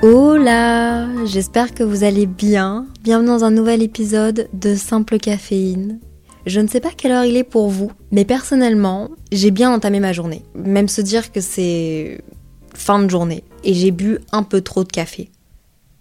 Hola, 0.00 1.08
j'espère 1.24 1.74
que 1.74 1.82
vous 1.82 2.04
allez 2.04 2.26
bien. 2.26 2.86
Bienvenue 3.02 3.30
dans 3.30 3.42
un 3.42 3.50
nouvel 3.50 3.82
épisode 3.82 4.48
de 4.52 4.76
Simple 4.76 5.18
Caféine. 5.18 5.98
Je 6.46 6.60
ne 6.60 6.68
sais 6.68 6.78
pas 6.78 6.92
quelle 6.96 7.10
heure 7.10 7.24
il 7.24 7.36
est 7.36 7.42
pour 7.42 7.68
vous, 7.68 7.90
mais 8.12 8.24
personnellement, 8.24 9.10
j'ai 9.32 9.50
bien 9.50 9.72
entamé 9.72 9.98
ma 9.98 10.12
journée. 10.12 10.44
Même 10.54 10.86
se 10.86 11.00
dire 11.00 11.32
que 11.32 11.40
c'est 11.40 12.20
fin 12.74 13.02
de 13.02 13.10
journée 13.10 13.42
et 13.64 13.74
j'ai 13.74 13.90
bu 13.90 14.20
un 14.30 14.44
peu 14.44 14.60
trop 14.60 14.84
de 14.84 14.92
café. 14.92 15.30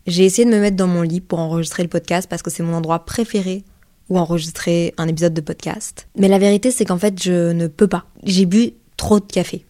J'ai 0.06 0.25
essayé 0.25 0.46
de 0.46 0.54
me 0.54 0.61
mettre 0.61 0.78
dans 0.78 0.86
mon 0.86 1.02
lit 1.02 1.20
pour 1.20 1.39
enregistrer 1.39 1.82
le 1.82 1.89
podcast 1.89 2.29
parce 2.29 2.43
que 2.43 2.52
c'est 2.52 2.61
mon 2.61 2.75
endroit 2.75 3.04
préféré 3.04 3.64
où 4.10 4.20
enregistrer 4.20 4.93
un 5.00 5.07
épisode 5.07 5.34
de 5.34 5.42
podcast. 5.42 6.07
Mais 6.16 6.28
la 6.28 6.38
vérité, 6.38 6.70
c'est 6.70 6.86
qu'en 6.86 7.00
fait, 7.00 7.20
je 7.20 7.52
ne 7.52 7.66
peux 7.66 7.88
pas. 7.88 8.06
J'ai 8.21 8.46
bu 8.46 8.74
trop 8.96 9.20
de 9.20 9.25
café 9.25 9.66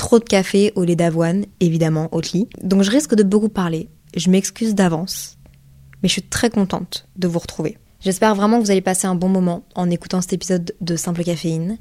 trop 0.00 0.18
de 0.18 0.24
café 0.24 0.72
au 0.76 0.84
lait 0.84 0.96
d'avoine, 0.96 1.44
évidemment, 1.60 2.08
au 2.12 2.22
lit. 2.22 2.48
Donc 2.62 2.82
je 2.82 2.90
risque 2.90 3.14
de 3.14 3.22
beaucoup 3.22 3.50
parler. 3.50 3.90
Je 4.16 4.30
m'excuse 4.30 4.74
d'avance. 4.74 5.36
Mais 6.02 6.08
je 6.08 6.14
suis 6.14 6.22
très 6.22 6.48
contente 6.48 7.06
de 7.16 7.28
vous 7.28 7.38
retrouver. 7.38 7.76
J'espère 8.00 8.34
vraiment 8.34 8.58
que 8.58 8.64
vous 8.64 8.70
allez 8.70 8.80
passer 8.80 9.06
un 9.06 9.14
bon 9.14 9.28
moment 9.28 9.62
en 9.74 9.90
écoutant 9.90 10.22
cet 10.22 10.32
épisode 10.32 10.74
de 10.80 10.96
Simple 10.96 11.22
Caféine. 11.22 11.76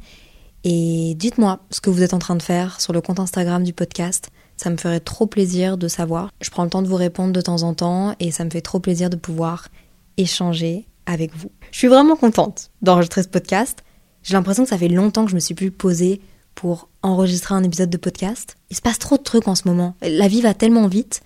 Et 0.66 1.16
dites-moi 1.16 1.62
ce 1.71 1.79
que 1.79 1.90
vous 1.90 2.03
êtes 2.03 2.13
en 2.13 2.20
train 2.20 2.35
de 2.35 2.41
faire 2.41 2.81
sur 2.81 2.91
le 2.91 2.99
compte 2.99 3.21
Instagram 3.21 3.63
du 3.63 3.71
podcast. 3.71 4.31
Ça 4.57 4.70
me 4.70 4.76
ferait 4.76 4.99
trop 4.99 5.26
plaisir 5.26 5.77
de 5.77 5.88
savoir. 5.88 6.29
Je 6.41 6.49
prends 6.49 6.65
le 6.65 6.70
temps 6.70 6.81
de 6.81 6.90
vous 6.90 6.98
répondre 6.98 7.31
de 7.31 7.40
temps 7.40 7.63
en 7.63 7.73
temps 7.73 8.15
et 8.20 8.31
ça 8.31 8.43
me 8.43 8.49
fait 8.49 8.59
trop 8.59 8.81
plaisir 8.81 9.09
de 9.09 9.15
pouvoir 9.15 9.70
échanger 10.17 10.90
avec 11.05 11.34
vous. 11.38 11.51
Je 11.71 11.77
suis 11.77 11.88
vraiment 11.88 12.17
contente 12.17 12.70
d'enregistrer 12.81 13.23
ce 13.23 13.29
podcast. 13.29 13.81
J'ai 14.23 14.34
l'impression 14.34 14.63
que 14.63 14.70
ça 14.70 14.77
fait 14.77 14.90
longtemps 14.90 15.23
que 15.23 15.31
je 15.31 15.35
me 15.35 15.40
suis 15.40 15.55
plus 15.55 15.71
posée 15.71 16.20
pour 16.59 16.90
enregistrer 17.04 17.55
un 17.55 17.63
épisode 17.63 17.90
de 17.90 17.95
podcast. 17.95 18.58
Il 18.70 18.76
se 18.76 18.81
passe 18.81 18.99
trop 18.99 19.16
de 19.16 19.23
trucs 19.23 19.48
en 19.48 19.55
ce 19.55 19.66
moment. 19.66 19.95
La 20.02 20.27
vie 20.27 20.41
va 20.41 20.54
tellement 20.54 20.90
vite. 20.90 21.21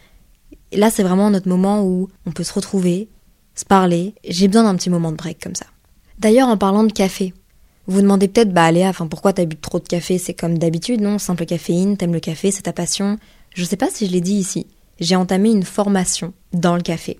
Là, 0.71 0.91
c'est 0.91 1.01
vraiment 1.01 1.31
notre 1.31 1.49
moment 1.49 1.83
où 1.83 2.07
on 2.27 2.31
peut 2.31 2.43
se 2.43 2.53
retrouver, 2.53 3.09
se 3.55 3.65
parler. 3.65 4.13
J'ai 4.29 4.47
besoin 4.47 4.61
d'un 4.61 4.75
petit 4.75 4.91
moment 4.91 5.11
de 5.11 5.17
break 5.17 5.41
comme 5.41 5.55
ça. 5.55 5.65
D'ailleurs, 6.19 6.49
en 6.49 6.57
parlant 6.57 6.83
de 6.83 6.93
café, 6.93 7.33
vous 7.87 7.95
vous 7.95 8.01
demandez 8.03 8.27
peut-être, 8.27 8.53
bah 8.53 8.71
Léa, 8.71 8.89
enfin 8.89 9.07
pourquoi 9.07 9.33
t'as 9.33 9.45
bu 9.45 9.55
trop 9.55 9.79
de 9.79 9.87
café? 9.87 10.19
C'est 10.19 10.35
comme 10.35 10.59
d'habitude, 10.59 11.01
non? 11.01 11.17
Simple 11.17 11.47
caféine, 11.47 11.97
t'aimes 11.97 12.13
le 12.13 12.19
café, 12.19 12.51
c'est 12.51 12.61
ta 12.61 12.73
passion. 12.73 13.17
Je 13.55 13.63
sais 13.63 13.75
pas 13.75 13.89
si 13.89 14.05
je 14.05 14.11
l'ai 14.11 14.21
dit 14.21 14.35
ici. 14.35 14.67
J'ai 14.99 15.15
entamé 15.15 15.49
une 15.49 15.63
formation 15.63 16.33
dans 16.53 16.75
le 16.75 16.83
café. 16.83 17.19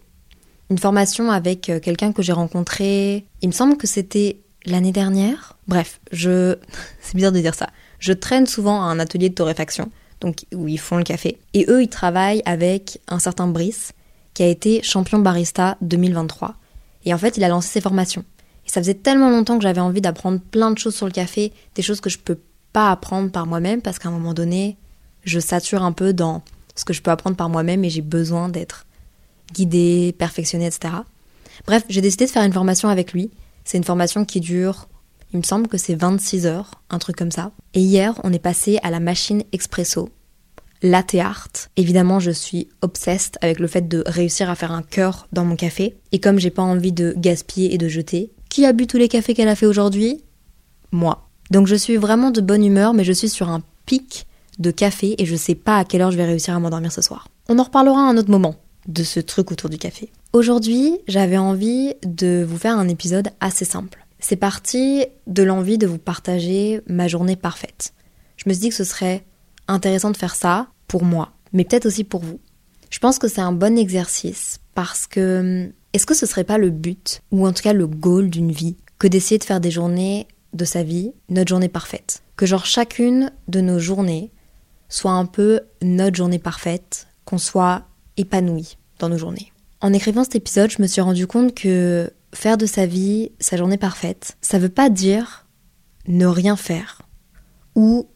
Une 0.69 0.77
formation 0.77 1.31
avec 1.31 1.67
euh, 1.71 1.79
quelqu'un 1.79 2.11
que 2.11 2.21
j'ai 2.21 2.31
rencontré, 2.31 3.25
il 3.41 3.47
me 3.47 3.53
semble 3.53 3.75
que 3.75 3.87
c'était 3.87 4.37
l'année 4.67 4.91
dernière. 4.91 5.57
Bref, 5.67 5.99
je... 6.11 6.57
c'est 7.01 7.15
bizarre 7.15 7.31
de 7.31 7.39
dire 7.39 7.55
ça. 7.55 7.71
Je 8.03 8.11
traîne 8.11 8.47
souvent 8.47 8.81
à 8.81 8.87
un 8.87 8.99
atelier 8.99 9.29
de 9.29 9.33
torréfaction, 9.33 9.89
donc 10.19 10.43
où 10.53 10.67
ils 10.67 10.77
font 10.77 10.97
le 10.97 11.05
café. 11.05 11.37
Et 11.53 11.65
eux, 11.69 11.81
ils 11.81 11.87
travaillent 11.87 12.41
avec 12.43 12.99
un 13.07 13.17
certain 13.17 13.47
Brice, 13.47 13.93
qui 14.33 14.43
a 14.43 14.47
été 14.47 14.83
champion 14.83 15.19
barista 15.19 15.77
2023. 15.79 16.55
Et 17.05 17.13
en 17.13 17.17
fait, 17.17 17.37
il 17.37 17.45
a 17.45 17.47
lancé 17.47 17.69
ses 17.69 17.79
formations. 17.79 18.25
Et 18.67 18.69
ça 18.69 18.81
faisait 18.81 18.93
tellement 18.93 19.29
longtemps 19.29 19.57
que 19.57 19.63
j'avais 19.63 19.79
envie 19.79 20.01
d'apprendre 20.01 20.41
plein 20.41 20.71
de 20.71 20.77
choses 20.77 20.95
sur 20.95 21.05
le 21.05 21.13
café, 21.13 21.53
des 21.75 21.81
choses 21.81 22.01
que 22.01 22.09
je 22.09 22.17
peux 22.17 22.39
pas 22.73 22.91
apprendre 22.91 23.31
par 23.31 23.45
moi-même, 23.45 23.81
parce 23.81 23.99
qu'à 23.99 24.09
un 24.09 24.11
moment 24.11 24.33
donné, 24.33 24.75
je 25.23 25.39
sature 25.39 25.81
un 25.81 25.93
peu 25.93 26.11
dans 26.11 26.43
ce 26.75 26.83
que 26.83 26.91
je 26.91 27.01
peux 27.01 27.11
apprendre 27.11 27.37
par 27.37 27.47
moi-même 27.47 27.85
et 27.85 27.89
j'ai 27.89 28.01
besoin 28.01 28.49
d'être 28.49 28.85
guidée, 29.53 30.13
perfectionnée, 30.17 30.65
etc. 30.65 30.93
Bref, 31.67 31.85
j'ai 31.87 32.01
décidé 32.01 32.25
de 32.25 32.31
faire 32.31 32.43
une 32.43 32.51
formation 32.51 32.89
avec 32.89 33.13
lui. 33.13 33.31
C'est 33.63 33.77
une 33.77 33.85
formation 33.85 34.25
qui 34.25 34.41
dure 34.41 34.89
il 35.33 35.37
me 35.37 35.43
semble 35.43 35.67
que 35.67 35.77
c'est 35.77 35.95
26 35.95 36.45
heures, 36.45 36.81
un 36.91 36.99
truc 36.99 37.15
comme 37.15 37.31
ça. 37.31 37.51
Et 37.73 37.81
hier, 37.81 38.19
on 38.23 38.31
est 38.31 38.39
passé 38.39 38.79
à 38.83 38.91
la 38.91 38.99
machine 38.99 39.43
expresso, 39.51 40.09
latte 40.83 41.15
art. 41.15 41.49
Évidemment, 41.75 42.19
je 42.19 42.29
suis 42.29 42.69
obsessed 42.81 43.37
avec 43.41 43.59
le 43.59 43.67
fait 43.67 43.87
de 43.87 44.03
réussir 44.05 44.49
à 44.49 44.55
faire 44.55 44.71
un 44.71 44.83
cœur 44.83 45.27
dans 45.33 45.43
mon 45.43 45.55
café. 45.55 45.95
Et 46.11 46.19
comme 46.19 46.39
j'ai 46.39 46.51
pas 46.51 46.61
envie 46.61 46.91
de 46.91 47.15
gaspiller 47.17 47.73
et 47.73 47.79
de 47.79 47.87
jeter, 47.87 48.31
qui 48.49 48.65
a 48.65 48.73
bu 48.73 48.85
tous 48.85 48.97
les 48.97 49.07
cafés 49.07 49.33
qu'elle 49.33 49.47
a 49.47 49.55
fait 49.55 49.65
aujourd'hui? 49.65 50.23
Moi. 50.91 51.27
Donc 51.49 51.65
je 51.65 51.75
suis 51.75 51.97
vraiment 51.97 52.29
de 52.29 52.41
bonne 52.41 52.63
humeur, 52.63 52.93
mais 52.93 53.03
je 53.03 53.11
suis 53.11 53.29
sur 53.29 53.49
un 53.49 53.63
pic 53.87 54.27
de 54.59 54.69
café 54.69 55.15
et 55.17 55.25
je 55.25 55.35
sais 55.35 55.55
pas 55.55 55.77
à 55.79 55.85
quelle 55.85 56.01
heure 56.01 56.11
je 56.11 56.17
vais 56.17 56.25
réussir 56.25 56.55
à 56.55 56.59
m'endormir 56.59 56.91
ce 56.91 57.01
soir. 57.01 57.27
On 57.49 57.57
en 57.57 57.63
reparlera 57.63 58.01
à 58.01 58.09
un 58.09 58.17
autre 58.17 58.29
moment 58.29 58.55
de 58.87 59.03
ce 59.03 59.19
truc 59.19 59.51
autour 59.51 59.69
du 59.69 59.77
café. 59.79 60.11
Aujourd'hui, 60.33 60.99
j'avais 61.07 61.37
envie 61.37 61.93
de 62.05 62.45
vous 62.47 62.57
faire 62.57 62.77
un 62.77 62.87
épisode 62.87 63.29
assez 63.39 63.65
simple. 63.65 64.02
C'est 64.23 64.37
parti 64.37 65.05
de 65.27 65.43
l'envie 65.43 65.77
de 65.77 65.85
vous 65.85 65.97
partager 65.97 66.79
ma 66.87 67.09
journée 67.09 67.35
parfaite. 67.35 67.93
Je 68.37 68.45
me 68.47 68.53
suis 68.53 68.61
dit 68.61 68.69
que 68.69 68.75
ce 68.75 68.85
serait 68.85 69.25
intéressant 69.67 70.11
de 70.11 70.17
faire 70.17 70.35
ça 70.35 70.69
pour 70.87 71.03
moi, 71.03 71.33
mais 71.51 71.65
peut-être 71.65 71.87
aussi 71.87 72.05
pour 72.05 72.21
vous. 72.21 72.39
Je 72.89 72.99
pense 72.99 73.19
que 73.19 73.27
c'est 73.27 73.41
un 73.41 73.51
bon 73.51 73.77
exercice 73.77 74.61
parce 74.75 75.07
que 75.07 75.69
est-ce 75.91 76.05
que 76.05 76.13
ce 76.13 76.25
serait 76.25 76.45
pas 76.45 76.57
le 76.57 76.69
but, 76.69 77.21
ou 77.31 77.45
en 77.45 77.51
tout 77.51 77.63
cas 77.63 77.73
le 77.73 77.85
goal 77.85 78.29
d'une 78.29 78.53
vie, 78.53 78.77
que 78.97 79.07
d'essayer 79.07 79.39
de 79.39 79.43
faire 79.43 79.59
des 79.59 79.71
journées 79.71 80.25
de 80.53 80.63
sa 80.63 80.83
vie 80.83 81.11
notre 81.27 81.49
journée 81.49 81.67
parfaite? 81.67 82.23
Que 82.37 82.45
genre 82.45 82.65
chacune 82.65 83.29
de 83.49 83.59
nos 83.59 83.77
journées 83.77 84.31
soit 84.87 85.11
un 85.11 85.25
peu 85.25 85.59
notre 85.81 86.15
journée 86.15 86.39
parfaite, 86.39 87.07
qu'on 87.25 87.37
soit 87.37 87.83
épanoui 88.15 88.77
dans 88.99 89.09
nos 89.09 89.17
journées. 89.17 89.51
En 89.81 89.91
écrivant 89.91 90.23
cet 90.23 90.37
épisode, 90.37 90.71
je 90.71 90.81
me 90.81 90.87
suis 90.87 91.01
rendu 91.01 91.27
compte 91.27 91.53
que 91.53 92.09
faire 92.33 92.57
de 92.57 92.65
sa 92.65 92.85
vie 92.85 93.31
sa 93.39 93.57
journée 93.57 93.77
parfaite, 93.77 94.37
ça 94.41 94.59
veut 94.59 94.69
pas 94.69 94.89
dire 94.89 95.45
ne 96.07 96.25
rien 96.25 96.55
faire 96.55 97.01
ou 97.75 98.07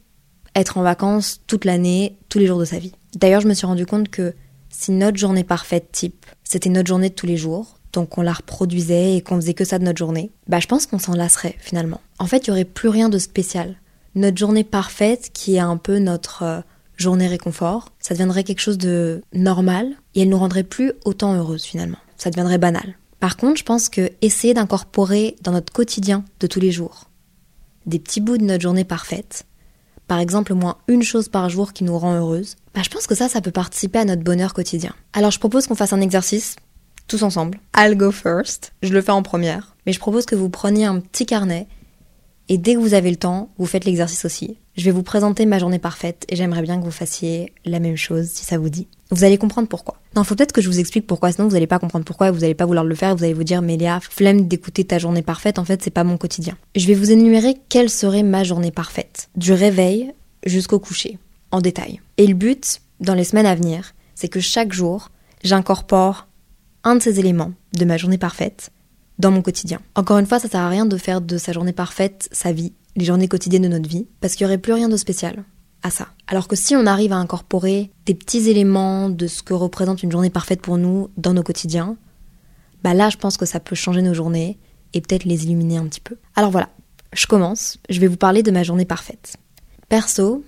être 0.56 0.78
en 0.78 0.82
vacances 0.82 1.42
toute 1.48 1.66
l'année, 1.66 2.18
tous 2.30 2.40
les 2.40 2.48
jours 2.48 2.60
de 2.60 2.66
sa 2.66 2.80
vie. 2.80 2.94
D'ailleurs, 3.16 3.42
je 3.42 3.48
me 3.48 3.54
suis 3.54 3.68
rendu 3.68 3.86
compte 3.86 4.10
que 4.10 4.34
si 4.70 4.92
notre 4.92 5.18
journée 5.18 5.44
parfaite 5.44 5.92
type, 5.92 6.26
c'était 6.44 6.70
notre 6.70 6.88
journée 6.88 7.10
de 7.10 7.16
tous 7.16 7.26
les 7.26 7.38
jours, 7.38 7.80
donc 7.94 8.18
on 8.18 8.22
la 8.22 8.34
reproduisait 8.34 9.16
et 9.16 9.22
qu'on 9.22 9.38
faisait 9.38 9.54
que 9.54 9.66
ça 9.66 9.80
de 9.80 9.84
notre 9.84 9.98
journée, 9.98 10.32
bah 10.48 10.60
je 10.60 10.68
pense 10.68 10.86
qu'on 10.86 11.00
s'en 11.00 11.14
lasserait 11.14 11.56
finalement. 11.60 12.02
En 12.20 12.26
fait, 12.26 12.46
il 12.46 12.48
y 12.48 12.52
aurait 12.52 12.66
plus 12.66 12.90
rien 12.90 13.10
de 13.10 13.18
spécial. 13.18 13.76
Notre 14.16 14.38
journée 14.38 14.64
parfaite 14.64 15.30
qui 15.34 15.56
est 15.56 15.60
un 15.60 15.78
peu 15.78 16.00
notre 16.00 16.44
euh, 16.44 16.62
journée 16.96 17.28
réconfort, 17.28 17.90
ça 18.00 18.14
deviendrait 18.14 18.44
quelque 18.44 18.62
chose 18.62 18.78
de 18.78 19.22
normal 19.34 19.96
et 20.16 20.24
elle 20.24 20.30
nous 20.30 20.38
rendrait 20.38 20.64
plus 20.64 20.92
autant 21.06 21.36
heureuse 21.36 21.64
finalement. 21.64 21.98
Ça 22.18 22.30
deviendrait 22.30 22.58
banal. 22.58 22.98
Par 23.20 23.38
contre, 23.38 23.58
je 23.58 23.64
pense 23.64 23.90
que 23.90 24.12
essayer 24.22 24.54
d'incorporer 24.54 25.36
dans 25.42 25.52
notre 25.52 25.74
quotidien 25.74 26.24
de 26.40 26.48
tous 26.48 26.60
les 26.60 26.72
jours 26.72 27.08
des 27.88 28.00
petits 28.00 28.22
bouts 28.22 28.38
de 28.38 28.44
notre 28.44 28.62
journée 28.62 28.84
parfaite, 28.84 29.46
par 30.08 30.20
exemple 30.20 30.54
au 30.54 30.56
moins 30.56 30.78
une 30.88 31.04
chose 31.04 31.30
par 31.30 31.50
jour 31.50 31.74
qui 31.74 31.84
nous 31.84 31.98
rend 31.98 32.14
heureuse, 32.14 32.56
bah 32.76 32.82
je 32.84 32.90
pense 32.90 33.08
que 33.08 33.16
ça, 33.16 33.30
ça 33.30 33.42
peut 33.42 33.52
participer 33.52 34.00
à 34.00 34.06
notre 34.06 34.24
bonheur 34.24 34.54
quotidien. 34.54 34.94
Alors 35.14 35.32
je 35.32 35.40
propose 35.40 35.68
qu'on 35.68 35.76
fasse 35.76 35.94
un 35.94 36.02
exercice, 36.02 36.58
tous 37.08 37.24
ensemble. 37.24 37.60
I'll 37.76 37.96
go 37.96 38.12
first, 38.12 38.74
je 38.84 38.94
le 38.94 39.02
fais 39.02 39.12
en 39.12 39.24
première, 39.24 39.76
mais 39.86 39.94
je 39.94 40.00
propose 40.00 40.26
que 40.26 40.36
vous 40.36 40.50
preniez 40.50 40.86
un 40.86 41.00
petit 41.00 41.26
carnet 41.26 41.68
et 42.50 42.58
dès 42.58 42.76
que 42.76 42.80
vous 42.80 42.94
avez 42.94 43.10
le 43.10 43.18
temps, 43.18 43.50
vous 43.58 43.66
faites 43.66 43.86
l'exercice 43.86 44.24
aussi. 44.24 44.58
Je 44.76 44.86
vais 44.86 44.92
vous 44.92 45.04
présenter 45.04 45.46
ma 45.46 45.60
journée 45.60 45.80
parfaite 45.80 46.26
et 46.30 46.36
j'aimerais 46.36 46.62
bien 46.62 46.80
que 46.80 46.86
vous 46.86 46.92
fassiez 46.92 47.54
la 47.66 47.80
même 47.80 47.98
chose 47.98 48.28
si 48.28 48.46
ça 48.46 48.58
vous 48.58 48.70
dit. 48.70 48.88
Vous 49.12 49.24
allez 49.24 49.38
comprendre 49.38 49.68
pourquoi. 49.68 50.00
Non, 50.18 50.24
faut 50.24 50.34
peut-être 50.34 50.52
que 50.52 50.62
je 50.62 50.68
vous 50.68 50.80
explique 50.80 51.06
pourquoi, 51.06 51.32
sinon 51.32 51.48
vous 51.48 51.54
n'allez 51.54 51.68
pas 51.68 51.78
comprendre 51.78 52.04
pourquoi 52.04 52.32
vous 52.32 52.40
n'allez 52.40 52.56
pas 52.56 52.66
vouloir 52.66 52.84
le 52.84 52.96
faire 52.96 53.16
vous 53.16 53.24
allez 53.24 53.36
vous 53.36 53.44
dire, 53.44 53.62
mais 53.62 53.78
Léa, 53.78 54.00
flemme 54.00 54.48
d'écouter 54.48 54.84
ta 54.84 54.98
journée 54.98 55.22
parfaite, 55.22 55.60
en 55.60 55.64
fait, 55.64 55.84
c'est 55.84 55.92
pas 55.92 56.04
mon 56.04 56.18
quotidien. 56.18 56.58
Je 56.76 56.88
vais 56.88 56.96
vous 56.96 57.12
énumérer 57.12 57.56
quelle 57.70 57.92
serait 57.92 58.24
ma 58.24 58.44
journée 58.44 58.72
parfaite. 58.72 59.30
Du 59.36 59.54
réveil 59.54 60.12
jusqu'au 60.44 60.80
coucher, 60.80 61.20
en 61.52 61.62
détail. 61.62 62.02
Et 62.18 62.26
le 62.26 62.34
but, 62.34 62.82
dans 63.00 63.14
les 63.14 63.26
semaines 63.26 63.46
à 63.46 63.54
venir, 63.54 63.94
c'est 64.16 64.28
que 64.28 64.40
chaque 64.40 64.74
jour, 64.74 65.12
j'incorpore 65.44 66.26
un 66.84 66.96
de 66.96 67.02
ces 67.04 67.20
éléments 67.20 67.54
de 67.78 67.86
ma 67.86 67.98
journée 67.98 68.18
parfaite 68.18 68.72
dans 69.20 69.30
mon 69.30 69.44
quotidien. 69.44 69.82
Encore 69.94 70.18
une 70.18 70.26
fois, 70.26 70.40
ça 70.40 70.50
sert 70.50 70.62
à 70.62 70.70
rien 70.70 70.88
de 70.88 70.98
faire 70.98 71.22
de 71.22 71.38
sa 71.38 71.52
journée 71.52 71.74
parfaite 71.74 72.28
sa 72.32 72.52
vie, 72.52 72.74
les 72.96 73.06
journées 73.06 73.28
quotidiennes 73.28 73.62
de 73.62 73.68
notre 73.68 73.88
vie, 73.88 74.08
parce 74.20 74.34
qu'il 74.34 74.48
n'y 74.48 74.50
aurait 74.52 74.58
plus 74.58 74.74
rien 74.74 74.90
de 74.90 74.98
spécial 74.98 75.44
Alors 76.28 76.48
que 76.48 76.56
si 76.56 76.76
on 76.76 76.86
arrive 76.86 77.14
à 77.14 77.18
incorporer 77.18 77.92
des 78.06 78.14
petits 78.14 78.50
éléments 78.50 79.10
de 79.10 79.28
ce 79.28 79.42
que 79.42 79.54
représente 79.54 80.04
une 80.04 80.12
journée 80.12 80.30
parfaite 80.30 80.62
pour 80.62 80.78
nous 80.78 81.10
dans 81.18 81.34
nos 81.34 81.44
quotidiens, 81.44 81.96
bah 82.84 82.94
là 82.94 83.10
je 83.10 83.18
pense 83.18 83.38
que 83.38 83.46
ça 83.46 83.60
peut 83.60 83.76
changer 83.76 84.02
nos 84.02 84.14
journées 84.14 84.58
et 84.94 85.02
peut-être 85.02 85.24
les 85.24 85.46
illuminer 85.46 85.78
un 85.78 85.86
petit 85.86 86.02
peu. 86.02 86.18
Alors 86.36 86.52
voilà, 86.52 86.70
je 87.14 87.26
commence, 87.26 87.78
je 87.90 88.00
vais 88.00 88.08
vous 88.08 88.18
parler 88.18 88.44
de 88.44 88.52
ma 88.52 88.64
journée 88.64 88.86
parfaite. 88.86 89.38
Perso, 89.90 90.44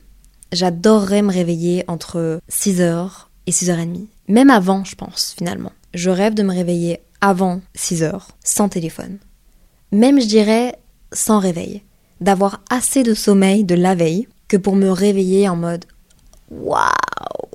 j'adorerais 0.52 1.22
me 1.22 1.31
réveiller 1.31 1.86
entre 1.88 2.42
6h 2.52 3.10
et 3.48 3.52
6h30. 3.52 4.08
Même 4.28 4.50
avant, 4.50 4.84
je 4.84 4.96
pense, 4.96 5.34
finalement. 5.38 5.72
Je 5.94 6.10
rêve 6.10 6.34
de 6.34 6.44
me 6.44 6.54
réveiller 6.54 7.00
avant 7.22 7.62
6 7.76 8.04
heures, 8.04 8.28
sans 8.44 8.70
téléphone. 8.70 9.18
Même 9.92 10.20
je 10.20 10.28
dirais 10.28 10.76
sans 11.14 11.40
réveil. 11.40 11.84
D'avoir 12.22 12.62
assez 12.70 13.04
de 13.04 13.14
sommeil 13.14 13.64
de 13.64 13.76
la 13.76 13.96
veille 13.96 14.28
que 14.50 14.57
pour 14.57 14.75
me 14.75 14.90
réveiller 14.90 15.48
en 15.48 15.56
mode 15.56 15.86
Waouh, 16.51 16.90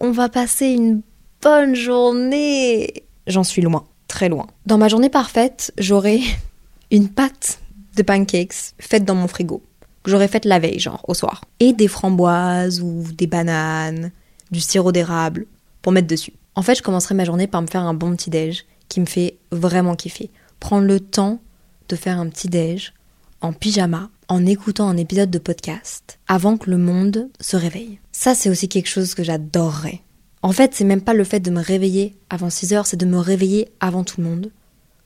on 0.01 0.13
va 0.13 0.31
passer 0.31 0.69
une 0.69 1.03
bonne 1.43 1.75
journée. 1.75 3.05
J'en 3.27 3.45
suis 3.45 3.61
loin, 3.61 3.85
très 4.09 4.31
loin. 4.31 4.47
Dans 4.65 4.79
ma 4.79 4.89
journée 4.89 5.11
parfaite, 5.11 5.73
j'aurai 5.77 6.21
une 6.91 7.09
pâte 7.09 7.59
de 7.97 8.03
pancakes 8.03 8.75
faite 8.79 9.05
dans 9.05 9.15
mon 9.15 9.29
frigo, 9.29 9.63
que 10.03 10.11
j'aurais 10.11 10.29
faite 10.29 10.45
la 10.45 10.61
veille, 10.61 10.79
genre 10.79 11.05
au 11.09 11.15
soir. 11.15 11.45
Et 11.61 11.73
des 11.73 11.89
framboises 11.89 12.81
ou 12.81 13.05
des 13.13 13.27
bananes, 13.27 14.13
du 14.51 14.61
sirop 14.61 14.93
d'érable 14.93 15.47
pour 15.83 15.93
mettre 15.93 16.09
dessus. 16.09 16.33
En 16.55 16.63
fait, 16.63 16.77
je 16.77 16.83
commencerai 16.83 17.15
ma 17.15 17.25
journée 17.25 17.49
par 17.49 17.61
me 17.61 17.67
faire 17.67 17.83
un 17.83 17.95
bon 17.95 18.15
petit 18.15 18.31
déj 18.31 18.65
qui 18.89 19.01
me 19.01 19.07
fait 19.07 19.37
vraiment 19.51 19.97
kiffer. 19.97 20.31
Prendre 20.61 20.87
le 20.87 21.01
temps 21.01 21.41
de 21.89 21.97
faire 21.97 22.21
un 22.21 22.29
petit 22.29 22.49
déj 22.49 22.95
en 23.41 23.53
pyjama 23.53 24.09
en 24.29 24.47
écoutant 24.47 24.89
un 24.89 24.97
épisode 24.97 25.31
de 25.31 25.39
podcast 25.39 26.19
avant 26.29 26.57
que 26.57 26.71
le 26.71 26.79
monde 26.79 27.29
se 27.41 27.57
réveille. 27.57 27.99
Ça, 28.13 28.35
c'est 28.35 28.51
aussi 28.51 28.69
quelque 28.69 28.89
chose 28.89 29.15
que 29.15 29.23
j'adorerais. 29.23 30.01
En 30.43 30.53
fait, 30.53 30.75
c'est 30.75 30.85
même 30.85 31.01
pas 31.01 31.15
le 31.15 31.25
fait 31.25 31.41
de 31.41 31.51
me 31.51 31.61
réveiller 31.61 32.17
avant 32.29 32.51
6 32.51 32.75
heures, 32.75 32.87
c'est 32.87 32.97
de 32.97 33.07
me 33.07 33.19
réveiller 33.19 33.69
avant 33.81 34.05
tout 34.05 34.21
le 34.21 34.27
monde 34.27 34.51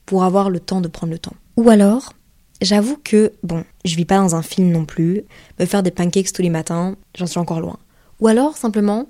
pour 0.04 0.24
avoir 0.24 0.50
le 0.50 0.60
temps 0.60 0.80
de 0.80 0.88
prendre 0.88 1.12
le 1.12 1.18
temps. 1.18 1.36
Ou 1.56 1.70
alors, 1.70 2.12
j'avoue 2.60 2.96
que, 2.96 3.32
bon, 3.42 3.64
je 3.84 3.94
vis 3.96 4.04
pas 4.04 4.18
dans 4.18 4.34
un 4.34 4.42
film 4.42 4.70
non 4.70 4.84
plus, 4.84 5.22
me 5.60 5.66
faire 5.66 5.82
des 5.82 5.90
pancakes 5.90 6.32
tous 6.32 6.42
les 6.42 6.50
matins, 6.50 6.96
j'en 7.16 7.26
suis 7.26 7.38
encore 7.38 7.60
loin. 7.60 7.78
Ou 8.20 8.26
alors, 8.26 8.56
simplement, 8.56 9.06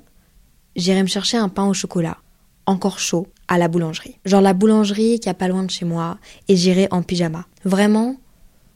j'irai 0.76 1.02
me 1.02 1.08
chercher 1.08 1.36
un 1.38 1.48
pain 1.48 1.66
au 1.66 1.74
chocolat, 1.74 2.18
encore 2.66 2.98
chaud, 2.98 3.28
à 3.48 3.56
la 3.56 3.68
boulangerie. 3.68 4.18
Genre 4.26 4.42
la 4.42 4.52
boulangerie 4.52 5.20
qui 5.20 5.28
a 5.30 5.34
pas 5.34 5.48
loin 5.48 5.62
de 5.62 5.70
chez 5.70 5.86
moi, 5.86 6.18
et 6.48 6.56
j'irai 6.56 6.88
en 6.90 7.02
pyjama. 7.02 7.46
Vraiment, 7.64 8.16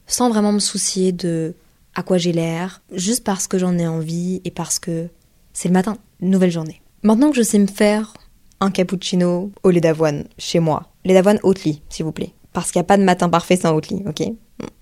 sans 0.07 0.29
vraiment 0.29 0.51
me 0.51 0.59
soucier 0.59 1.11
de 1.11 1.55
à 1.95 2.03
quoi 2.03 2.17
j'ai 2.17 2.31
l'air, 2.31 2.81
juste 2.91 3.23
parce 3.23 3.47
que 3.47 3.57
j'en 3.57 3.77
ai 3.77 3.87
envie 3.87 4.41
et 4.45 4.51
parce 4.51 4.79
que 4.79 5.09
c'est 5.53 5.67
le 5.67 5.73
matin, 5.73 5.97
nouvelle 6.21 6.51
journée. 6.51 6.81
Maintenant 7.03 7.29
que 7.29 7.35
je 7.35 7.43
sais 7.43 7.59
me 7.59 7.67
faire 7.67 8.13
un 8.59 8.71
cappuccino 8.71 9.51
au 9.63 9.69
lait 9.69 9.81
d'avoine 9.81 10.25
chez 10.37 10.59
moi, 10.59 10.89
lait 11.05 11.13
d'avoine 11.13 11.39
Oatly, 11.43 11.83
s'il 11.89 12.05
vous 12.05 12.11
plaît. 12.11 12.33
Parce 12.53 12.71
qu'il 12.71 12.79
n'y 12.79 12.85
a 12.85 12.87
pas 12.87 12.97
de 12.97 13.03
matin 13.03 13.29
parfait 13.29 13.57
sans 13.57 13.75
Oatly, 13.75 14.03
ok? 14.07 14.23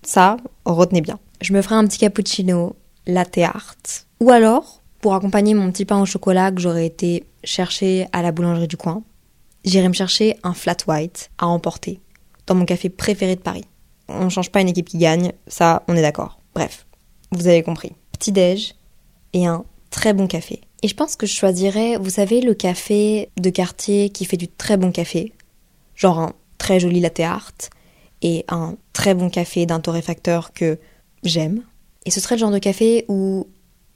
Ça, 0.02 0.36
retenez 0.64 1.00
bien. 1.00 1.18
Je 1.40 1.52
me 1.52 1.62
ferai 1.62 1.74
un 1.74 1.86
petit 1.86 1.98
cappuccino 1.98 2.76
latte 3.06 3.38
art. 3.38 3.76
Ou 4.20 4.30
alors, 4.30 4.82
pour 5.00 5.14
accompagner 5.14 5.54
mon 5.54 5.70
petit 5.70 5.84
pain 5.84 6.00
au 6.00 6.06
chocolat 6.06 6.52
que 6.52 6.60
j'aurais 6.60 6.86
été 6.86 7.24
chercher 7.44 8.06
à 8.12 8.22
la 8.22 8.30
boulangerie 8.30 8.68
du 8.68 8.76
coin, 8.76 9.02
j'irai 9.64 9.88
me 9.88 9.94
chercher 9.94 10.36
un 10.44 10.54
flat 10.54 10.76
white 10.86 11.30
à 11.38 11.46
emporter 11.46 12.00
dans 12.46 12.54
mon 12.54 12.64
café 12.64 12.88
préféré 12.88 13.36
de 13.36 13.40
Paris. 13.40 13.64
On 14.20 14.28
change 14.28 14.50
pas 14.50 14.60
une 14.60 14.68
équipe 14.68 14.88
qui 14.88 14.98
gagne, 14.98 15.32
ça, 15.46 15.82
on 15.88 15.96
est 15.96 16.02
d'accord. 16.02 16.38
Bref, 16.54 16.86
vous 17.30 17.46
avez 17.46 17.62
compris. 17.62 17.92
Petit 18.12 18.32
déj 18.32 18.74
et 19.32 19.46
un 19.46 19.64
très 19.90 20.12
bon 20.12 20.26
café. 20.26 20.60
Et 20.82 20.88
je 20.88 20.94
pense 20.94 21.16
que 21.16 21.26
je 21.26 21.32
choisirais, 21.32 21.96
vous 21.96 22.10
savez, 22.10 22.40
le 22.40 22.54
café 22.54 23.30
de 23.36 23.50
quartier 23.50 24.10
qui 24.10 24.24
fait 24.24 24.36
du 24.36 24.48
très 24.48 24.76
bon 24.76 24.90
café, 24.90 25.32
genre 25.94 26.18
un 26.18 26.32
très 26.58 26.80
joli 26.80 27.00
latte 27.00 27.20
art 27.20 27.52
et 28.20 28.44
un 28.48 28.76
très 28.92 29.14
bon 29.14 29.30
café 29.30 29.64
d'un 29.66 29.80
torréfacteur 29.80 30.52
que 30.52 30.78
j'aime. 31.22 31.62
Et 32.04 32.10
ce 32.10 32.20
serait 32.20 32.34
le 32.34 32.40
genre 32.40 32.50
de 32.50 32.58
café 32.58 33.04
où, 33.08 33.46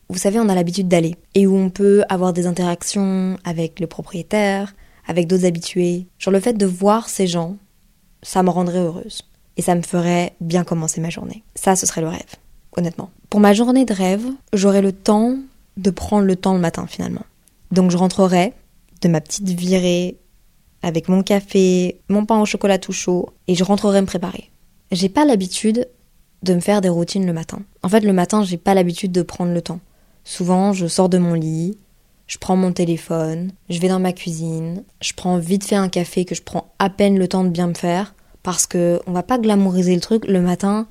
vous 0.09 0.19
savez, 0.19 0.39
on 0.39 0.49
a 0.49 0.55
l'habitude 0.55 0.87
d'aller 0.87 1.17
et 1.35 1.47
où 1.47 1.57
on 1.57 1.71
peut 1.71 2.05
avoir 2.09 2.33
des 2.33 2.47
interactions 2.47 3.37
avec 3.45 3.81
le 3.81 3.89
propriétaire, 3.89 4.75
avec 5.09 5.27
d'autres 5.27 5.47
habitués. 5.47 6.07
Genre 6.19 6.33
le 6.33 6.41
fait 6.41 6.55
de 6.55 6.67
voir 6.67 7.09
ces 7.09 7.27
gens, 7.27 7.57
ça 8.23 8.43
me 8.43 8.51
rendrait 8.51 8.79
heureuse. 8.79 9.23
Et 9.57 9.63
ça 9.63 9.75
me 9.75 9.83
ferait 9.83 10.35
bien 10.41 10.65
commencer 10.65 11.01
ma 11.01 11.11
journée. 11.11 11.43
Ça, 11.55 11.77
ce 11.77 11.87
serait 11.87 12.03
le 12.03 12.09
rêve, 12.09 12.37
honnêtement. 12.77 13.11
Pour 13.31 13.41
ma 13.41 13.55
journée 13.55 13.85
de 13.85 13.95
rêve, 13.95 14.27
j'aurai 14.53 14.83
le 14.83 14.93
temps 14.93 15.37
de 15.77 15.91
prendre 15.91 16.27
le 16.27 16.37
temps 16.37 16.55
le 16.55 16.61
matin 16.61 16.87
finalement. 16.87 17.25
Donc 17.71 17.91
je 17.91 17.97
rentrerai 17.97 18.53
de 19.03 19.09
ma 19.09 19.21
petite 19.21 19.49
virée 19.49 20.17
avec 20.83 21.09
mon 21.09 21.23
café, 21.23 22.01
mon 22.09 22.25
pain 22.25 22.41
au 22.41 22.47
chocolat 22.47 22.79
tout 22.79 22.93
chaud, 22.93 23.31
et 23.49 23.55
je 23.55 23.65
rentrerai 23.65 24.01
me 24.01 24.07
préparer. 24.07 24.51
J'ai 24.93 25.09
pas 25.09 25.25
l'habitude 25.25 25.89
de 26.43 26.55
me 26.55 26.61
faire 26.61 26.81
des 26.81 26.89
routines 26.89 27.27
le 27.27 27.33
matin. 27.33 27.61
En 27.83 27.89
fait, 27.89 28.01
le 28.01 28.13
matin, 28.13 28.45
j'ai 28.45 28.57
pas 28.57 28.75
l'habitude 28.75 29.11
de 29.11 29.23
prendre 29.23 29.53
le 29.53 29.63
temps. 29.63 29.81
Souvent, 30.25 30.73
je 30.73 30.87
sors 30.87 31.09
de 31.09 31.19
mon 31.19 31.35
lit, 31.35 31.79
je 32.27 32.39
prends 32.39 32.57
mon 32.57 32.73
téléphone, 32.73 33.53
je 33.69 33.79
vais 33.81 33.89
dans 33.89 34.01
ma 34.01 34.13
cuisine, 34.13 34.85
je 35.01 35.13
prends 35.13 35.39
vite 35.39 35.65
fait 35.65 35.77
un 35.77 35.89
café 35.89 36.25
que 36.25 36.35
je 36.35 36.43
prends 36.43 36.73
à 36.79 36.91
peine 36.91 37.19
le 37.19 37.29
temps 37.29 37.45
de 37.45 37.51
bien 37.51 37.69
me 37.69 37.75
faire, 37.75 38.15
parce 38.47 38.69
que 38.69 39.01
on 39.09 39.13
va 39.13 39.25
pas 39.25 39.39
glamouriser 39.39 39.93
le 39.93 40.01
truc. 40.01 40.25
Le 40.29 40.41
matin, 40.41 40.87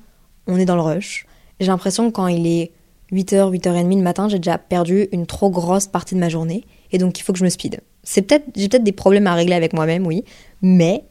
on 0.46 0.58
est 0.58 0.66
dans 0.66 0.74
le 0.74 0.82
rush. 0.82 1.24
J'ai 1.58 1.68
l'impression 1.68 2.10
que 2.10 2.12
quand 2.14 2.26
il 2.26 2.46
est 2.46 2.72
8h, 3.12 3.50
8h30 3.50 3.96
le 3.96 4.02
matin, 4.02 4.28
j'ai 4.28 4.38
déjà 4.38 4.58
perdu 4.58 5.08
une 5.10 5.24
trop 5.24 5.48
grosse 5.48 5.86
partie 5.86 6.14
de 6.14 6.20
ma 6.20 6.28
journée, 6.28 6.64
et 6.92 6.98
donc 6.98 7.18
il 7.18 7.22
faut 7.22 7.32
que 7.32 7.38
je 7.38 7.44
me 7.44 7.48
speed. 7.48 7.80
C'est 8.02 8.20
peut-être, 8.20 8.44
j'ai 8.54 8.68
peut-être 8.68 8.84
des 8.84 8.92
problèmes 8.92 9.26
à 9.26 9.32
régler 9.32 9.54
avec 9.54 9.72
moi-même, 9.72 10.06
oui, 10.06 10.22
mais 10.60 11.04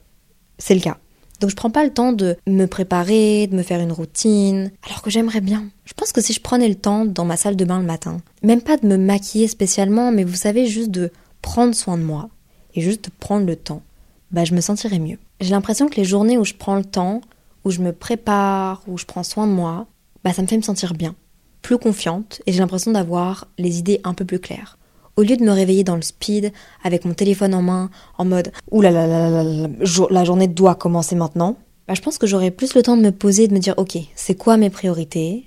c'est 0.59 0.75
le 0.75 0.81
cas. 0.81 0.97
Donc 1.39 1.49
je 1.49 1.55
prends 1.55 1.71
pas 1.71 1.83
le 1.83 1.89
temps 1.91 2.13
de 2.13 2.37
me 2.45 2.67
préparer, 2.67 3.47
de 3.47 3.55
me 3.55 3.63
faire 3.63 3.79
une 3.79 3.91
routine, 3.91 4.71
alors 4.85 5.01
que 5.01 5.09
j'aimerais 5.09 5.41
bien. 5.41 5.65
Je 5.85 5.93
pense 5.93 6.11
que 6.11 6.21
si 6.21 6.31
je 6.31 6.41
prenais 6.41 6.69
le 6.69 6.75
temps 6.75 7.05
dans 7.05 7.25
ma 7.25 7.37
salle 7.37 7.55
de 7.55 7.65
bain 7.65 7.79
le 7.79 7.85
matin, 7.85 8.21
même 8.43 8.61
pas 8.61 8.77
de 8.77 8.85
me 8.85 8.97
maquiller 8.97 9.47
spécialement, 9.47 10.11
mais 10.11 10.23
vous 10.23 10.35
savez, 10.35 10.67
juste 10.67 10.91
de 10.91 11.11
prendre 11.41 11.73
soin 11.73 11.97
de 11.97 12.03
moi, 12.03 12.29
et 12.75 12.81
juste 12.81 13.05
de 13.05 13.11
prendre 13.19 13.47
le 13.47 13.55
temps, 13.55 13.81
bah 14.29 14.45
je 14.45 14.53
me 14.53 14.61
sentirais 14.61 14.99
mieux. 14.99 15.17
J'ai 15.41 15.51
l'impression 15.51 15.87
que 15.87 15.95
les 15.95 16.05
journées 16.05 16.37
où 16.37 16.45
je 16.45 16.53
prends 16.53 16.75
le 16.75 16.85
temps, 16.85 17.21
où 17.63 17.71
je 17.71 17.81
me 17.81 17.91
prépare, 17.91 18.83
où 18.87 18.97
je 18.97 19.05
prends 19.05 19.23
soin 19.23 19.47
de 19.47 19.51
moi, 19.51 19.87
bah 20.23 20.33
ça 20.33 20.41
me 20.41 20.47
fait 20.47 20.57
me 20.57 20.61
sentir 20.61 20.93
bien, 20.93 21.15
plus 21.61 21.77
confiante, 21.77 22.41
et 22.45 22.51
j'ai 22.51 22.59
l'impression 22.59 22.91
d'avoir 22.91 23.47
les 23.57 23.79
idées 23.79 23.99
un 24.03 24.13
peu 24.13 24.25
plus 24.25 24.39
claires. 24.39 24.77
Au 25.17 25.21
lieu 25.21 25.37
de 25.37 25.43
me 25.43 25.51
réveiller 25.51 25.83
dans 25.83 25.95
le 25.95 26.01
speed, 26.01 26.51
avec 26.83 27.05
mon 27.05 27.13
téléphone 27.13 27.53
en 27.53 27.61
main, 27.61 27.89
en 28.17 28.25
mode 28.25 28.51
Ouh 28.71 28.81
là 28.81 28.91
là 28.91 29.07
là 29.07 29.29
là 29.43 29.67
la 30.09 30.23
journée 30.25 30.47
doit 30.47 30.75
commencer 30.75 31.15
maintenant, 31.15 31.57
bah, 31.87 31.93
je 31.93 32.01
pense 32.01 32.17
que 32.17 32.27
j'aurai 32.27 32.51
plus 32.51 32.73
le 32.73 32.81
temps 32.81 32.97
de 32.97 33.01
me 33.01 33.11
poser 33.11 33.43
et 33.43 33.47
de 33.47 33.53
me 33.53 33.59
dire 33.59 33.75
Ok, 33.77 33.97
c'est 34.15 34.35
quoi 34.35 34.57
mes 34.57 34.69
priorités? 34.69 35.45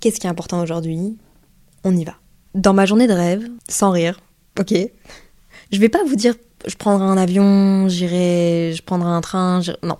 Qu'est-ce 0.00 0.18
qui 0.18 0.26
est 0.26 0.30
important 0.30 0.62
aujourd'hui? 0.62 1.16
On 1.84 1.94
y 1.96 2.04
va. 2.04 2.14
Dans 2.54 2.72
ma 2.72 2.86
journée 2.86 3.06
de 3.06 3.12
rêve, 3.12 3.48
sans 3.68 3.90
rire, 3.90 4.20
ok 4.58 4.74
Je 5.70 5.80
vais 5.80 5.88
pas 5.88 6.04
vous 6.04 6.16
dire 6.16 6.34
je 6.66 6.76
prendrai 6.76 7.06
un 7.06 7.16
avion, 7.16 7.88
j'irai, 7.88 8.72
je 8.74 8.82
prendrai 8.82 9.10
un 9.10 9.20
train, 9.20 9.60
non. 9.82 9.98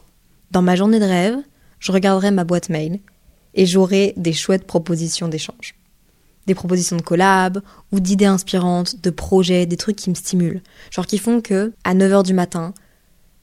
Dans 0.50 0.62
ma 0.62 0.76
journée 0.76 1.00
de 1.00 1.04
rêve, 1.04 1.36
je 1.78 1.92
regarderai 1.92 2.30
ma 2.30 2.44
boîte 2.44 2.68
mail 2.68 3.00
et 3.54 3.66
j'aurai 3.66 4.14
des 4.16 4.32
chouettes 4.32 4.66
propositions 4.66 5.28
d'échange 5.28 5.74
des 6.46 6.54
propositions 6.54 6.96
de 6.96 7.02
collab 7.02 7.60
ou 7.92 8.00
d'idées 8.00 8.26
inspirantes, 8.26 9.00
de 9.00 9.10
projets, 9.10 9.66
des 9.66 9.76
trucs 9.76 9.96
qui 9.96 10.10
me 10.10 10.14
stimulent. 10.14 10.62
Genre 10.90 11.06
qui 11.06 11.18
font 11.18 11.40
que, 11.40 11.72
à 11.84 11.94
9h 11.94 12.24
du 12.24 12.34
matin, 12.34 12.74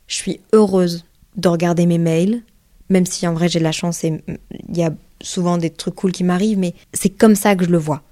je 0.08 0.16
suis 0.16 0.42
heureuse 0.54 1.06
de 1.36 1.48
regarder 1.50 1.86
mes 1.86 1.98
mails, 1.98 2.44
même 2.90 3.06
si 3.06 3.26
en 3.28 3.34
vrai 3.34 3.48
j'ai 3.48 3.60
de 3.60 3.64
la 3.64 3.72
chance 3.72 4.04
et 4.04 4.22
il 4.70 4.78
y 4.78 4.84
a 4.84 4.92
souvent 5.22 5.58
des 5.58 5.70
trucs 5.70 5.96
cool 5.96 6.12
qui 6.12 6.24
m'arrivent, 6.24 6.60
mais 6.60 6.74
c'est 6.94 7.10
comme 7.10 7.36
ça 7.36 7.56
que 7.56 7.66
je 7.66 7.70
le 7.70 7.78
vois. 7.78 8.04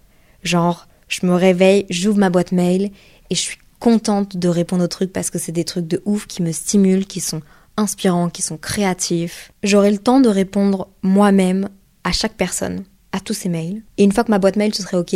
Genre, 0.43 0.87
je 1.07 1.25
me 1.25 1.33
réveille, 1.33 1.85
j'ouvre 1.89 2.19
ma 2.19 2.29
boîte 2.29 2.51
mail 2.51 2.91
et 3.29 3.35
je 3.35 3.41
suis 3.41 3.57
contente 3.79 4.37
de 4.37 4.47
répondre 4.47 4.83
aux 4.83 4.87
trucs 4.87 5.13
parce 5.13 5.29
que 5.29 5.39
c'est 5.39 5.51
des 5.51 5.63
trucs 5.63 5.87
de 5.87 6.01
ouf 6.05 6.27
qui 6.27 6.43
me 6.43 6.51
stimulent, 6.51 7.05
qui 7.05 7.19
sont 7.19 7.41
inspirants, 7.77 8.29
qui 8.29 8.41
sont 8.41 8.57
créatifs. 8.57 9.51
J'aurai 9.63 9.91
le 9.91 9.97
temps 9.97 10.19
de 10.19 10.29
répondre 10.29 10.89
moi-même 11.01 11.69
à 12.03 12.11
chaque 12.11 12.35
personne 12.35 12.83
à 13.11 13.19
tous 13.19 13.33
ces 13.33 13.49
mails. 13.49 13.81
Et 13.97 14.03
une 14.03 14.11
fois 14.11 14.23
que 14.23 14.31
ma 14.31 14.39
boîte 14.39 14.57
mail 14.57 14.73
ce 14.75 14.83
serait 14.83 14.97
OK, 14.97 15.15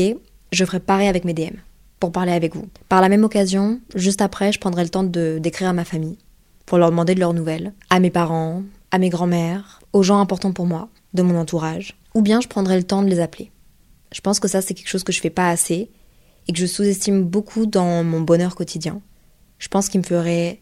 je 0.51 0.65
ferai 0.65 0.79
pareil 0.79 1.08
avec 1.08 1.25
mes 1.25 1.34
DM 1.34 1.55
pour 2.00 2.12
parler 2.12 2.32
avec 2.32 2.55
vous. 2.55 2.67
Par 2.89 3.01
la 3.01 3.10
même 3.10 3.24
occasion, 3.24 3.79
juste 3.96 4.22
après, 4.22 4.51
je 4.51 4.60
prendrai 4.60 4.84
le 4.84 4.89
temps 4.89 5.03
de 5.03 5.39
d'écrire 5.41 5.70
à 5.70 5.74
ma 5.74 5.86
famille 5.86 6.17
pour 6.65 6.77
leur 6.77 6.89
demander 6.89 7.15
de 7.15 7.20
leurs 7.20 7.34
nouvelles, 7.34 7.74
à 7.89 8.00
mes 8.00 8.10
parents, 8.10 8.63
à 8.91 8.98
mes 8.98 9.10
grands-mères, 9.10 9.82
aux 9.91 10.03
gens 10.03 10.20
importants 10.20 10.53
pour 10.53 10.65
moi, 10.65 10.89
de 11.13 11.22
mon 11.22 11.39
entourage, 11.39 11.98
ou 12.13 12.22
bien 12.22 12.41
je 12.41 12.48
prendrai 12.48 12.77
le 12.77 12.84
temps 12.84 13.01
de 13.01 13.10
les 13.10 13.20
appeler. 13.20 13.51
Je 14.12 14.22
pense 14.22 14.39
que 14.39 14.48
ça 14.48 14.62
c'est 14.62 14.74
quelque 14.74 14.89
chose 14.89 15.03
que 15.03 15.12
je 15.12 15.22
fais 15.22 15.29
pas 15.29 15.50
assez 15.50 15.89
et 16.48 16.54
que 16.54 16.60
je 16.60 16.66
sous-estime 16.66 17.24
beaucoup 17.24 17.66
dans 17.66 18.04
mon 18.04 18.22
bonheur 18.22 18.56
quotidien. 18.56 19.02
Je 19.58 19.68
pense 19.68 19.90
qu'il 19.90 20.02
me 20.02 20.06
ferait 20.06 20.62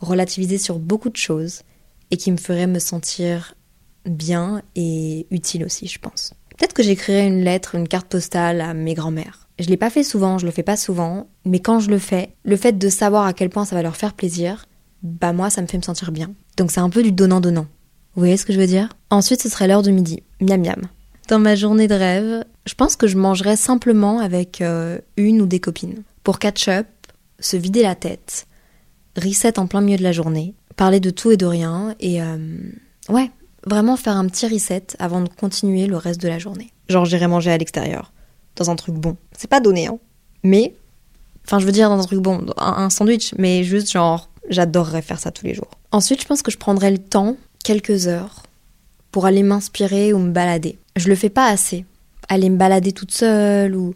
relativiser 0.00 0.58
sur 0.58 0.78
beaucoup 0.78 1.10
de 1.10 1.16
choses 1.16 1.62
et 2.10 2.16
qui 2.16 2.32
me 2.32 2.36
ferait 2.36 2.66
me 2.66 2.78
sentir 2.78 3.54
bien 4.04 4.62
et 4.74 5.26
utile 5.30 5.64
aussi, 5.64 5.86
je 5.86 5.98
pense. 5.98 6.34
Peut-être 6.56 6.74
que 6.74 6.82
j'écrirai 6.82 7.26
une 7.26 7.42
lettre, 7.42 7.74
une 7.74 7.88
carte 7.88 8.08
postale 8.08 8.60
à 8.60 8.74
mes 8.74 8.94
grands-mères. 8.94 9.48
Je 9.58 9.68
l'ai 9.68 9.76
pas 9.76 9.90
fait 9.90 10.02
souvent, 10.02 10.38
je 10.38 10.46
le 10.46 10.52
fais 10.52 10.62
pas 10.62 10.76
souvent, 10.76 11.28
mais 11.44 11.60
quand 11.60 11.78
je 11.78 11.90
le 11.90 11.98
fais, 11.98 12.34
le 12.44 12.56
fait 12.56 12.76
de 12.76 12.88
savoir 12.88 13.26
à 13.26 13.32
quel 13.32 13.48
point 13.48 13.64
ça 13.64 13.76
va 13.76 13.82
leur 13.82 13.96
faire 13.96 14.14
plaisir, 14.14 14.66
bah 15.02 15.32
moi 15.32 15.50
ça 15.50 15.62
me 15.62 15.66
fait 15.66 15.76
me 15.76 15.82
sentir 15.82 16.12
bien. 16.12 16.32
Donc 16.56 16.70
c'est 16.70 16.80
un 16.80 16.90
peu 16.90 17.02
du 17.02 17.12
donnant-donnant. 17.12 17.66
Vous 18.14 18.20
voyez 18.20 18.36
ce 18.36 18.44
que 18.44 18.52
je 18.52 18.60
veux 18.60 18.66
dire? 18.66 18.88
Ensuite 19.10 19.40
ce 19.40 19.48
serait 19.48 19.68
l'heure 19.68 19.82
de 19.82 19.90
midi. 19.90 20.22
Miam 20.40 20.60
miam. 20.60 20.82
Dans 21.28 21.38
ma 21.38 21.54
journée 21.54 21.88
de 21.88 21.94
rêve, 21.94 22.44
je 22.66 22.74
pense 22.74 22.96
que 22.96 23.06
je 23.06 23.16
mangerais 23.16 23.56
simplement 23.56 24.18
avec 24.18 24.60
euh, 24.60 24.98
une 25.16 25.40
ou 25.40 25.46
des 25.46 25.60
copines. 25.60 26.02
Pour 26.24 26.38
catch 26.38 26.68
up, 26.68 26.86
se 27.38 27.56
vider 27.56 27.82
la 27.82 27.94
tête, 27.94 28.46
reset 29.16 29.58
en 29.58 29.66
plein 29.66 29.80
milieu 29.80 29.98
de 29.98 30.02
la 30.02 30.12
journée, 30.12 30.54
parler 30.76 31.00
de 31.00 31.10
tout 31.10 31.30
et 31.30 31.36
de 31.36 31.46
rien, 31.46 31.94
et 32.00 32.22
euh, 32.22 32.36
ouais, 33.08 33.30
Vraiment 33.66 33.96
faire 33.96 34.16
un 34.16 34.26
petit 34.26 34.46
reset 34.48 34.86
avant 34.98 35.20
de 35.20 35.28
continuer 35.28 35.86
le 35.86 35.96
reste 35.96 36.20
de 36.20 36.28
la 36.28 36.38
journée. 36.38 36.72
Genre 36.88 37.04
j'irai 37.04 37.28
manger 37.28 37.52
à 37.52 37.58
l'extérieur, 37.58 38.12
dans 38.56 38.70
un 38.70 38.76
truc 38.76 38.96
bon. 38.96 39.16
C'est 39.36 39.48
pas 39.48 39.60
donné, 39.60 39.86
hein. 39.86 39.98
Mais, 40.42 40.74
enfin 41.46 41.60
je 41.60 41.66
veux 41.66 41.72
dire 41.72 41.88
dans 41.88 42.00
un 42.00 42.04
truc 42.04 42.18
bon, 42.18 42.44
un, 42.56 42.90
sandwich, 42.90 43.34
mais 43.38 43.62
juste 43.62 43.92
genre 43.92 44.28
j'adorerais 44.48 45.02
faire 45.02 45.20
ça 45.20 45.30
tous 45.30 45.46
les 45.46 45.54
jours. 45.54 45.70
Ensuite 45.92 46.20
je 46.20 46.26
pense 46.26 46.42
que 46.42 46.50
je 46.50 46.58
prendrais 46.58 46.90
le 46.90 46.98
temps, 46.98 47.36
quelques 47.62 48.08
heures, 48.08 48.42
pour 49.12 49.26
aller 49.26 49.44
m'inspirer 49.44 50.12
ou 50.12 50.18
me 50.18 50.32
balader. 50.32 50.78
Je 50.96 51.08
le 51.08 51.14
fais 51.14 51.30
pas 51.30 51.48
assez. 51.48 51.84
Aller 52.28 52.50
me 52.50 52.56
balader 52.56 52.92
toute 52.92 53.12
seule 53.12 53.74
ou 53.74 53.94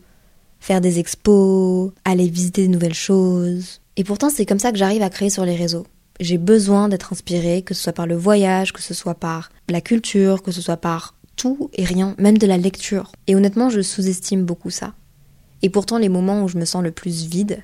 faire 0.61 0.81
des 0.81 0.99
expos, 0.99 1.93
aller 2.05 2.29
visiter 2.29 2.67
de 2.67 2.73
nouvelles 2.73 2.95
choses. 2.95 3.81
Et 3.97 4.05
pourtant, 4.05 4.31
c'est 4.31 4.47
comme 4.47 4.59
ça 4.59 4.73
que 4.73 4.79
j'arrive 4.79 5.03
à 5.03 5.11
créer 5.11 5.31
sur 5.31 5.45
les 5.45 5.57
réseaux. 5.57 5.87
J'ai 6.21 6.39
besoin 6.39 6.89
d'être 6.89 7.13
inspirée, 7.13 7.63
que 7.63 7.75
ce 7.75 7.83
soit 7.83 7.93
par 7.93 8.07
le 8.07 8.17
voyage, 8.17 8.73
que 8.73 8.83
ce 8.83 8.95
soit 8.95 9.15
par 9.15 9.51
la 9.69 9.81
culture, 9.81 10.43
que 10.43 10.51
ce 10.51 10.63
soit 10.63 10.79
par 10.79 11.15
tout 11.37 11.71
et 11.75 11.85
rien, 11.85 12.15
même 12.19 12.39
de 12.39 12.47
la 12.47 12.57
lecture. 12.57 13.13
Et 13.27 13.37
honnêtement, 13.37 13.69
je 13.69 13.83
sous-estime 13.83 14.45
beaucoup 14.45 14.71
ça. 14.71 14.95
Et 15.63 15.71
pourtant, 15.71 15.99
les 15.99 16.09
moments 16.09 16.43
où 16.43 16.49
je 16.49 16.59
me 16.59 16.65
sens 16.65 16.83
le 16.83 16.91
plus 16.91 17.27
vide, 17.27 17.63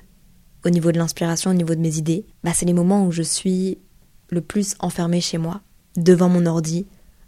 au 0.65 0.69
niveau 0.69 0.91
de 0.91 0.97
l'inspiration, 0.97 1.51
au 1.51 1.55
niveau 1.55 1.75
de 1.75 1.79
mes 1.79 1.97
idées, 1.97 2.25
bah, 2.43 2.51
c'est 2.53 2.65
les 2.65 2.73
moments 2.73 3.05
où 3.05 3.11
je 3.11 3.23
suis 3.23 3.79
le 4.29 4.41
plus 4.41 4.75
enfermée 4.79 5.21
chez 5.21 5.37
moi, 5.37 5.61
devant 5.97 6.29
mon 6.29 6.45
ordi, 6.45 6.85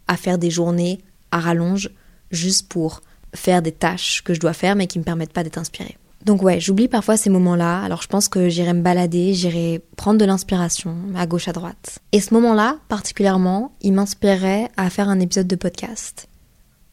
à 0.07 0.17
faire 0.17 0.37
des 0.37 0.51
journées 0.51 0.99
à 1.31 1.39
rallonge, 1.39 1.89
juste 2.31 2.67
pour 2.69 3.01
faire 3.33 3.61
des 3.61 3.71
tâches 3.71 4.23
que 4.23 4.33
je 4.33 4.39
dois 4.39 4.53
faire 4.53 4.75
mais 4.75 4.87
qui 4.87 4.99
me 4.99 5.03
permettent 5.03 5.33
pas 5.33 5.43
d'être 5.43 5.57
inspirée. 5.57 5.97
Donc 6.25 6.41
ouais, 6.41 6.59
j'oublie 6.59 6.87
parfois 6.87 7.17
ces 7.17 7.29
moments-là, 7.29 7.83
alors 7.83 8.01
je 8.01 8.07
pense 8.07 8.27
que 8.27 8.49
j'irai 8.49 8.73
me 8.73 8.81
balader, 8.81 9.35
j'irai 9.35 9.79
prendre 9.95 10.19
de 10.19 10.25
l'inspiration 10.25 10.95
à 11.15 11.27
gauche 11.27 11.47
à 11.47 11.53
droite. 11.53 11.99
Et 12.13 12.19
ce 12.19 12.33
moment-là, 12.33 12.77
particulièrement, 12.87 13.71
il 13.81 13.93
m'inspirait 13.93 14.69
à 14.75 14.89
faire 14.89 15.07
un 15.07 15.19
épisode 15.19 15.45
de 15.45 15.55
podcast. 15.55 16.27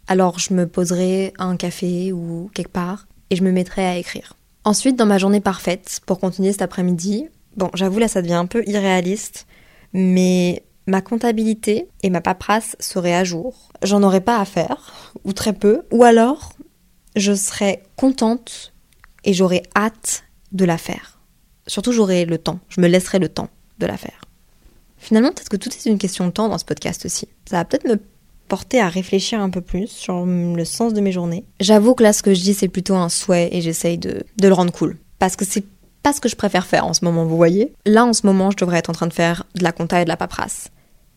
Alors 0.07 0.39
je 0.39 0.53
me 0.53 0.67
poserai 0.67 1.33
à 1.39 1.45
un 1.45 1.57
café 1.57 2.13
ou 2.13 2.51
quelque 2.53 2.73
part 2.73 3.07
et 3.31 3.37
je 3.37 3.43
me 3.43 3.53
mettrai 3.53 3.87
à 3.87 3.97
écrire. 3.97 4.35
Ensuite, 4.65 4.97
dans 4.97 5.07
ma 5.07 5.17
journée 5.17 5.41
parfaite, 5.41 6.01
pour 6.05 6.21
continuer 6.21 6.53
cet 6.53 6.63
après-midi, 6.63 7.29
bon, 7.57 7.71
j'avoue 7.73 8.01
là 8.01 8.09
ça 8.09 8.21
devient 8.21 8.35
un 8.35 8.47
peu 8.47 8.63
irréaliste, 8.67 9.47
mais 9.95 10.63
ma 10.87 11.01
comptabilité 11.01 11.89
et 12.03 12.11
ma 12.11 12.21
paperasse 12.21 12.77
seraient 12.81 13.15
à 13.15 13.25
jour. 13.25 13.71
J'en 13.83 14.03
aurais 14.03 14.21
pas 14.21 14.39
à 14.39 14.45
faire, 14.45 15.13
ou 15.25 15.33
très 15.33 15.53
peu, 15.53 15.83
ou 15.91 16.05
alors 16.05 16.53
je 17.15 17.35
serais 17.35 17.83
contente 17.97 18.73
et 19.25 19.33
j'aurais 19.33 19.63
hâte 19.77 20.25
de 20.53 20.65
la 20.65 20.79
faire. 20.79 21.19
Surtout 21.67 21.93
j'aurais 21.93 22.25
le 22.25 22.39
temps, 22.39 22.61
je 22.69 22.81
me 22.81 22.89
laisserai 22.89 23.19
le 23.19 23.29
temps 23.29 23.49
de 23.79 23.87
la 23.87 23.97
faire. 23.97 24.25
Finalement, 24.99 25.31
peut-être 25.31 25.49
que 25.49 25.57
tout 25.57 25.69
est 25.69 25.87
une 25.87 25.99
question 25.99 26.27
de 26.27 26.31
temps 26.31 26.49
dans 26.49 26.59
ce 26.59 26.65
podcast 26.65 27.05
aussi. 27.05 27.27
Ça 27.49 27.57
va 27.57 27.65
peut-être 27.65 27.89
me 27.89 28.01
porter 28.47 28.81
à 28.81 28.89
réfléchir 28.89 29.41
un 29.41 29.51
peu 29.51 29.61
plus 29.61 29.89
sur 29.89 30.25
le 30.25 30.65
sens 30.65 30.95
de 30.95 31.01
mes 31.01 31.11
journées. 31.11 31.45
J'avoue 31.59 31.95
que 31.95 32.03
là, 32.03 32.13
ce 32.13 32.23
que 32.23 32.35
je 32.35 32.43
dis, 32.43 32.55
c'est 32.55 32.69
plutôt 32.69 32.95
un 32.95 33.09
souhait 33.09 33.49
et 33.53 33.61
j'essaye 33.61 33.99
de, 33.99 34.25
de 34.37 34.49
le 34.49 34.55
rendre 34.55 34.73
cool. 34.73 34.99
Parce 35.19 35.37
que 35.37 35.45
c'est 35.45 35.65
pas 36.03 36.13
ce 36.13 36.21
que 36.21 36.29
je 36.29 36.37
préfère 36.37 36.67
faire 36.67 36.87
en 36.87 36.95
ce 36.95 37.05
moment, 37.05 37.25
vous 37.25 37.37
voyez. 37.37 37.73
Là, 37.87 38.05
en 38.05 38.13
ce 38.13 38.27
moment, 38.27 38.51
je 38.51 38.57
devrais 38.57 38.79
être 38.79 38.91
en 38.91 38.95
train 38.95 39.07
de 39.07 39.13
faire 39.13 39.45
de 39.55 39.63
la 39.63 39.73
compta 39.73 40.01
et 40.01 40.05
de 40.05 40.09
la 40.09 40.17
paperasse. 40.17 40.69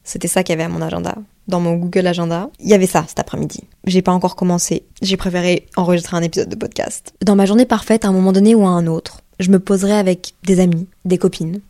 C'était 0.04 0.28
ça 0.28 0.44
qu'il 0.44 0.54
y 0.54 0.58
avait 0.58 0.64
à 0.64 0.70
mon 0.70 0.82
agenda. 0.82 1.16
Dans 1.48 1.60
mon 1.60 1.76
Google 1.76 2.08
Agenda, 2.08 2.50
il 2.60 2.70
y 2.70 2.74
avait 2.74 2.86
ça 2.86 3.06
cet 3.08 3.20
après-midi. 3.20 3.64
J'ai 3.86 4.02
pas 4.02 4.12
encore 4.12 4.36
commencé. 4.36 4.84
J'ai 5.02 5.18
préféré 5.18 5.68
enregistrer 5.76 6.16
un 6.18 6.22
épisode 6.22 6.50
de 6.50 6.56
podcast. 6.56 7.14
Dans 7.24 7.36
ma 7.36 7.46
journée 7.46 7.66
parfaite, 7.66 8.06
à 8.06 8.10
un 8.10 8.12
moment 8.12 8.32
donné 8.32 8.54
ou 8.54 8.66
à 8.66 8.70
un 8.70 8.88
autre, 8.88 9.22
je 9.40 9.50
me 9.50 9.60
poserais 9.60 9.98
avec 9.98 10.34
des 10.44 10.60
amis, 10.60 10.88
des 11.06 11.18
copines, 11.18 11.62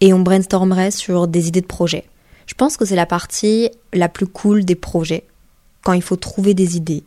et 0.00 0.12
on 0.12 0.20
brainstormerait 0.20 0.90
sur 0.90 1.28
des 1.28 1.48
idées 1.48 1.60
de 1.60 1.66
projets. 1.66 2.04
Je 2.46 2.54
pense 2.54 2.76
que 2.76 2.84
c'est 2.84 2.96
la 2.96 3.06
partie 3.06 3.70
la 3.92 4.08
plus 4.08 4.26
cool 4.26 4.64
des 4.64 4.74
projets, 4.74 5.24
quand 5.82 5.92
il 5.92 6.02
faut 6.02 6.16
trouver 6.16 6.54
des 6.54 6.76
idées. 6.76 7.04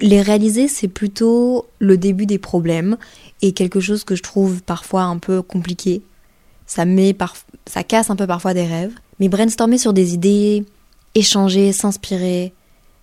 Les 0.00 0.22
réaliser, 0.22 0.66
c'est 0.66 0.88
plutôt 0.88 1.66
le 1.78 1.98
début 1.98 2.26
des 2.26 2.38
problèmes 2.38 2.96
et 3.42 3.52
quelque 3.52 3.80
chose 3.80 4.04
que 4.04 4.16
je 4.16 4.22
trouve 4.22 4.62
parfois 4.62 5.02
un 5.02 5.18
peu 5.18 5.42
compliqué. 5.42 6.02
Ça 6.66 6.84
met 6.84 7.16
ça 7.66 7.82
casse 7.82 8.10
un 8.10 8.16
peu 8.16 8.26
parfois 8.26 8.54
des 8.54 8.64
rêves. 8.64 8.94
Mais 9.18 9.28
brainstormer 9.28 9.76
sur 9.76 9.92
des 9.92 10.14
idées, 10.14 10.64
échanger, 11.14 11.72
s'inspirer, 11.72 12.54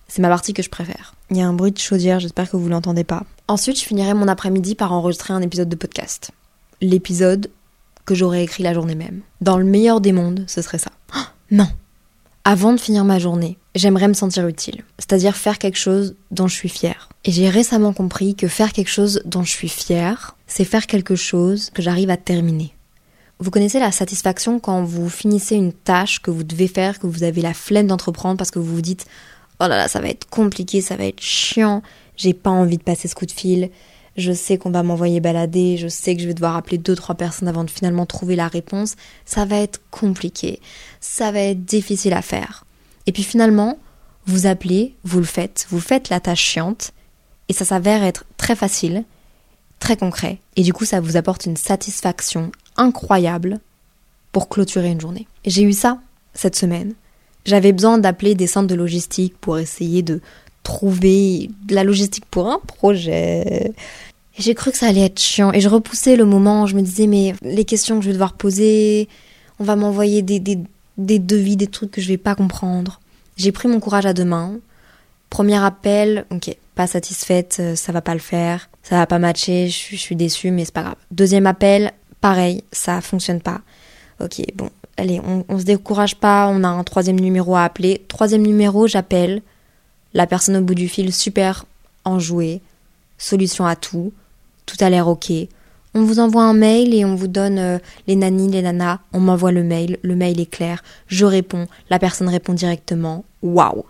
c'est 0.08 0.22
ma 0.22 0.28
partie 0.28 0.54
que 0.54 0.62
je 0.62 0.70
préfère. 0.70 1.14
Il 1.30 1.36
y 1.36 1.42
a 1.42 1.46
un 1.46 1.52
bruit 1.52 1.70
de 1.70 1.78
chaudière, 1.78 2.18
j'espère 2.18 2.50
que 2.50 2.56
vous 2.56 2.68
l'entendez 2.68 3.04
pas. 3.04 3.24
Ensuite, 3.46 3.78
je 3.78 3.84
finirai 3.84 4.14
mon 4.14 4.26
après-midi 4.26 4.74
par 4.74 4.92
enregistrer 4.92 5.34
un 5.34 5.42
épisode 5.42 5.68
de 5.68 5.76
podcast. 5.76 6.32
L'épisode 6.80 7.50
que 8.06 8.14
j'aurais 8.14 8.42
écrit 8.42 8.62
la 8.62 8.74
journée 8.74 8.94
même. 8.94 9.20
Dans 9.40 9.58
le 9.58 9.64
meilleur 9.64 10.00
des 10.00 10.12
mondes, 10.12 10.44
ce 10.48 10.62
serait 10.62 10.78
ça. 10.78 10.90
Oh, 11.14 11.20
non 11.50 11.68
Avant 12.50 12.72
de 12.72 12.80
finir 12.80 13.04
ma 13.04 13.18
journée, 13.18 13.58
j'aimerais 13.74 14.08
me 14.08 14.14
sentir 14.14 14.46
utile, 14.48 14.82
c'est-à-dire 14.98 15.36
faire 15.36 15.58
quelque 15.58 15.76
chose 15.76 16.16
dont 16.30 16.48
je 16.48 16.54
suis 16.54 16.70
fière. 16.70 17.10
Et 17.26 17.30
j'ai 17.30 17.50
récemment 17.50 17.92
compris 17.92 18.34
que 18.36 18.48
faire 18.48 18.72
quelque 18.72 18.88
chose 18.88 19.20
dont 19.26 19.42
je 19.42 19.50
suis 19.50 19.68
fière, 19.68 20.34
c'est 20.46 20.64
faire 20.64 20.86
quelque 20.86 21.14
chose 21.14 21.68
que 21.74 21.82
j'arrive 21.82 22.08
à 22.08 22.16
terminer. 22.16 22.72
Vous 23.38 23.50
connaissez 23.50 23.78
la 23.78 23.92
satisfaction 23.92 24.60
quand 24.60 24.82
vous 24.82 25.10
finissez 25.10 25.56
une 25.56 25.74
tâche 25.74 26.22
que 26.22 26.30
vous 26.30 26.42
devez 26.42 26.68
faire, 26.68 26.98
que 26.98 27.06
vous 27.06 27.22
avez 27.22 27.42
la 27.42 27.52
flemme 27.52 27.88
d'entreprendre 27.88 28.38
parce 28.38 28.50
que 28.50 28.58
vous 28.58 28.76
vous 28.76 28.80
dites 28.80 29.04
Oh 29.60 29.64
là 29.68 29.76
là, 29.76 29.86
ça 29.86 30.00
va 30.00 30.08
être 30.08 30.26
compliqué, 30.30 30.80
ça 30.80 30.96
va 30.96 31.04
être 31.04 31.20
chiant, 31.20 31.82
j'ai 32.16 32.32
pas 32.32 32.48
envie 32.48 32.78
de 32.78 32.82
passer 32.82 33.08
ce 33.08 33.14
coup 33.14 33.26
de 33.26 33.30
fil, 33.30 33.68
je 34.18 34.32
sais 34.32 34.58
qu'on 34.58 34.70
va 34.70 34.82
m'envoyer 34.82 35.20
balader, 35.20 35.76
je 35.76 35.88
sais 35.88 36.14
que 36.14 36.20
je 36.20 36.26
vais 36.26 36.34
devoir 36.34 36.56
appeler 36.56 36.76
deux 36.76 36.96
trois 36.96 37.14
personnes 37.14 37.48
avant 37.48 37.64
de 37.64 37.70
finalement 37.70 38.04
trouver 38.04 38.36
la 38.36 38.48
réponse, 38.48 38.96
ça 39.24 39.44
va 39.44 39.56
être 39.56 39.80
compliqué, 39.90 40.60
ça 41.00 41.30
va 41.30 41.40
être 41.40 41.64
difficile 41.64 42.12
à 42.12 42.20
faire. 42.20 42.66
Et 43.06 43.12
puis 43.12 43.22
finalement, 43.22 43.78
vous 44.26 44.46
appelez, 44.46 44.94
vous 45.04 45.20
le 45.20 45.24
faites, 45.24 45.66
vous 45.70 45.80
faites 45.80 46.10
la 46.10 46.20
tâche 46.20 46.42
chiante, 46.42 46.90
et 47.48 47.52
ça 47.52 47.64
s'avère 47.64 48.02
être 48.02 48.24
très 48.36 48.56
facile, 48.56 49.04
très 49.78 49.96
concret, 49.96 50.40
et 50.56 50.62
du 50.62 50.72
coup 50.72 50.84
ça 50.84 51.00
vous 51.00 51.16
apporte 51.16 51.46
une 51.46 51.56
satisfaction 51.56 52.50
incroyable 52.76 53.60
pour 54.32 54.48
clôturer 54.48 54.90
une 54.90 55.00
journée. 55.00 55.28
J'ai 55.46 55.62
eu 55.62 55.72
ça 55.72 56.00
cette 56.34 56.56
semaine. 56.56 56.94
J'avais 57.44 57.72
besoin 57.72 57.98
d'appeler 57.98 58.34
des 58.34 58.48
centres 58.48 58.66
de 58.66 58.74
logistique 58.74 59.34
pour 59.40 59.58
essayer 59.58 60.02
de 60.02 60.20
trouver 60.62 61.50
de 61.66 61.74
la 61.74 61.84
logistique 61.84 62.24
pour 62.30 62.48
un 62.48 62.60
projet. 62.66 63.72
j'ai 64.38 64.54
cru 64.54 64.70
que 64.70 64.78
ça 64.78 64.86
allait 64.86 65.06
être 65.06 65.20
chiant. 65.20 65.52
Et 65.52 65.60
je 65.60 65.68
repoussais 65.68 66.16
le 66.16 66.24
moment, 66.24 66.66
je 66.66 66.76
me 66.76 66.82
disais, 66.82 67.06
mais 67.06 67.34
les 67.42 67.64
questions 67.64 67.96
que 67.96 68.02
je 68.02 68.08
vais 68.08 68.12
devoir 68.12 68.34
poser, 68.34 69.08
on 69.58 69.64
va 69.64 69.76
m'envoyer 69.76 70.22
des, 70.22 70.40
des, 70.40 71.18
devis, 71.18 71.56
des 71.56 71.66
trucs 71.66 71.90
que 71.90 72.00
je 72.00 72.08
vais 72.08 72.16
pas 72.16 72.34
comprendre. 72.34 73.00
J'ai 73.36 73.52
pris 73.52 73.68
mon 73.68 73.80
courage 73.80 74.06
à 74.06 74.12
deux 74.12 74.24
mains. 74.24 74.58
Premier 75.30 75.62
appel, 75.62 76.24
ok, 76.30 76.56
pas 76.74 76.86
satisfaite, 76.86 77.58
euh, 77.60 77.76
ça 77.76 77.92
va 77.92 78.00
pas 78.00 78.14
le 78.14 78.20
faire, 78.20 78.70
ça 78.82 78.96
va 78.96 79.06
pas 79.06 79.18
matcher, 79.18 79.68
je, 79.68 79.90
je 79.90 80.00
suis 80.00 80.16
déçue, 80.16 80.50
mais 80.50 80.64
c'est 80.64 80.72
pas 80.72 80.82
grave. 80.82 80.96
Deuxième 81.10 81.46
appel, 81.46 81.92
pareil, 82.22 82.64
ça 82.72 83.02
fonctionne 83.02 83.40
pas. 83.40 83.60
Ok, 84.20 84.40
bon, 84.54 84.70
allez, 84.96 85.20
on, 85.20 85.44
on 85.50 85.58
se 85.58 85.64
décourage 85.64 86.16
pas, 86.16 86.48
on 86.48 86.64
a 86.64 86.68
un 86.68 86.82
troisième 86.84 87.20
numéro 87.20 87.56
à 87.56 87.64
appeler. 87.64 88.04
Troisième 88.08 88.40
numéro, 88.40 88.86
j'appelle 88.86 89.42
la 90.14 90.26
personne 90.26 90.56
au 90.56 90.62
bout 90.62 90.74
du 90.74 90.88
fil, 90.88 91.12
super 91.12 91.64
enjouée, 92.04 92.60
solution 93.18 93.66
à 93.66 93.76
tout, 93.76 94.12
tout 94.66 94.76
a 94.80 94.90
l'air 94.90 95.08
ok. 95.08 95.32
On 95.94 96.04
vous 96.04 96.20
envoie 96.20 96.44
un 96.44 96.54
mail 96.54 96.94
et 96.94 97.04
on 97.04 97.14
vous 97.14 97.28
donne 97.28 97.58
euh, 97.58 97.78
les 98.06 98.16
nannies, 98.16 98.50
les 98.50 98.62
nanas, 98.62 98.98
on 99.12 99.20
m'envoie 99.20 99.52
le 99.52 99.64
mail, 99.64 99.98
le 100.02 100.14
mail 100.14 100.38
est 100.40 100.50
clair, 100.50 100.82
je 101.06 101.24
réponds, 101.24 101.66
la 101.90 101.98
personne 101.98 102.28
répond 102.28 102.52
directement. 102.52 103.24
Waouh 103.42 103.84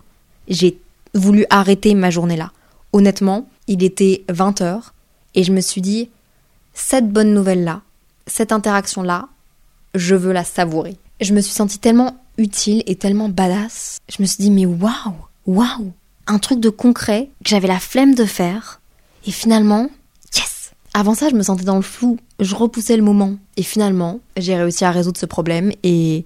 J'ai 0.47 0.79
voulu 1.13 1.45
arrêter 1.49 1.93
ma 1.95 2.09
journée 2.09 2.37
là. 2.37 2.51
Honnêtement, 2.93 3.47
il 3.67 3.83
était 3.83 4.23
20h 4.29 4.81
et 5.35 5.43
je 5.43 5.51
me 5.51 5.61
suis 5.61 5.81
dit, 5.81 6.09
cette 6.73 7.09
bonne 7.09 7.33
nouvelle 7.33 7.63
là, 7.63 7.81
cette 8.25 8.51
interaction-là, 8.51 9.27
je 9.95 10.15
veux 10.15 10.31
la 10.31 10.43
savourer. 10.43 10.97
Je 11.19 11.33
me 11.33 11.41
suis 11.41 11.53
sentie 11.53 11.79
tellement 11.79 12.15
utile 12.37 12.83
et 12.87 12.95
tellement 12.95 13.29
badass. 13.29 13.97
Je 14.09 14.21
me 14.21 14.27
suis 14.27 14.41
dit, 14.41 14.51
mais 14.51 14.65
waouh, 14.65 15.15
waouh, 15.45 15.91
un 16.29 16.39
truc 16.39 16.59
de 16.59 16.69
concret 16.69 17.29
que 17.43 17.49
j'avais 17.49 17.67
la 17.67 17.79
flemme 17.79 18.15
de 18.15 18.25
faire. 18.25 18.81
Et 19.25 19.31
finalement, 19.31 19.89
yes 20.35 20.71
Avant 20.93 21.15
ça, 21.15 21.29
je 21.29 21.35
me 21.35 21.43
sentais 21.43 21.65
dans 21.65 21.75
le 21.75 21.81
flou. 21.81 22.17
Je 22.39 22.55
repoussais 22.55 22.95
le 22.95 23.03
moment. 23.03 23.35
Et 23.57 23.63
finalement, 23.63 24.19
j'ai 24.37 24.55
réussi 24.55 24.85
à 24.85 24.91
résoudre 24.91 25.19
ce 25.19 25.25
problème 25.25 25.71
et 25.83 26.25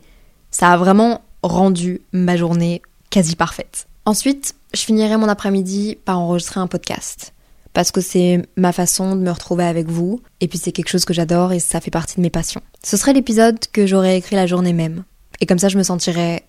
ça 0.51 0.71
a 0.71 0.77
vraiment 0.77 1.21
rendu 1.41 2.01
ma 2.11 2.37
journée 2.37 2.81
quasi 3.09 3.35
parfaite. 3.35 3.87
Ensuite, 4.05 4.55
je 4.73 4.81
finirai 4.81 5.17
mon 5.17 5.29
après-midi 5.29 5.97
par 6.03 6.19
enregistrer 6.19 6.59
un 6.59 6.67
podcast 6.67 7.33
parce 7.73 7.91
que 7.91 8.01
c'est 8.01 8.43
ma 8.55 8.71
façon 8.71 9.15
de 9.15 9.21
me 9.21 9.31
retrouver 9.31 9.63
avec 9.63 9.87
vous, 9.87 10.21
et 10.41 10.47
puis 10.47 10.59
c'est 10.59 10.71
quelque 10.71 10.89
chose 10.89 11.05
que 11.05 11.13
j'adore 11.13 11.53
et 11.53 11.59
ça 11.59 11.81
fait 11.81 11.89
partie 11.89 12.17
de 12.17 12.21
mes 12.21 12.29
passions. 12.29 12.61
Ce 12.83 12.97
serait 12.97 13.13
l'épisode 13.13 13.57
que 13.71 13.87
j'aurais 13.87 14.17
écrit 14.17 14.35
la 14.35 14.45
journée 14.45 14.73
même, 14.73 15.03
et 15.41 15.47
comme 15.47 15.57
ça 15.57 15.69
je 15.69 15.77
me 15.79 15.83
sentirais 15.83 16.43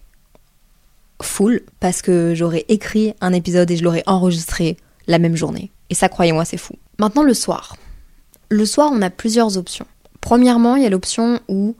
full, 1.22 1.62
parce 1.80 2.02
que 2.02 2.34
j'aurais 2.34 2.64
écrit 2.68 3.14
un 3.20 3.32
épisode 3.32 3.70
et 3.70 3.76
je 3.76 3.84
l'aurais 3.84 4.02
enregistré 4.06 4.76
la 5.06 5.18
même 5.18 5.36
journée. 5.36 5.70
Et 5.90 5.94
ça, 5.94 6.08
croyez-moi, 6.08 6.44
c'est 6.44 6.56
fou. 6.56 6.74
Maintenant, 6.98 7.22
le 7.22 7.34
soir. 7.34 7.76
Le 8.48 8.66
soir, 8.66 8.90
on 8.92 9.02
a 9.02 9.10
plusieurs 9.10 9.56
options. 9.56 9.86
Premièrement, 10.20 10.76
il 10.76 10.82
y 10.82 10.86
a 10.86 10.90
l'option 10.90 11.40
où 11.48 11.76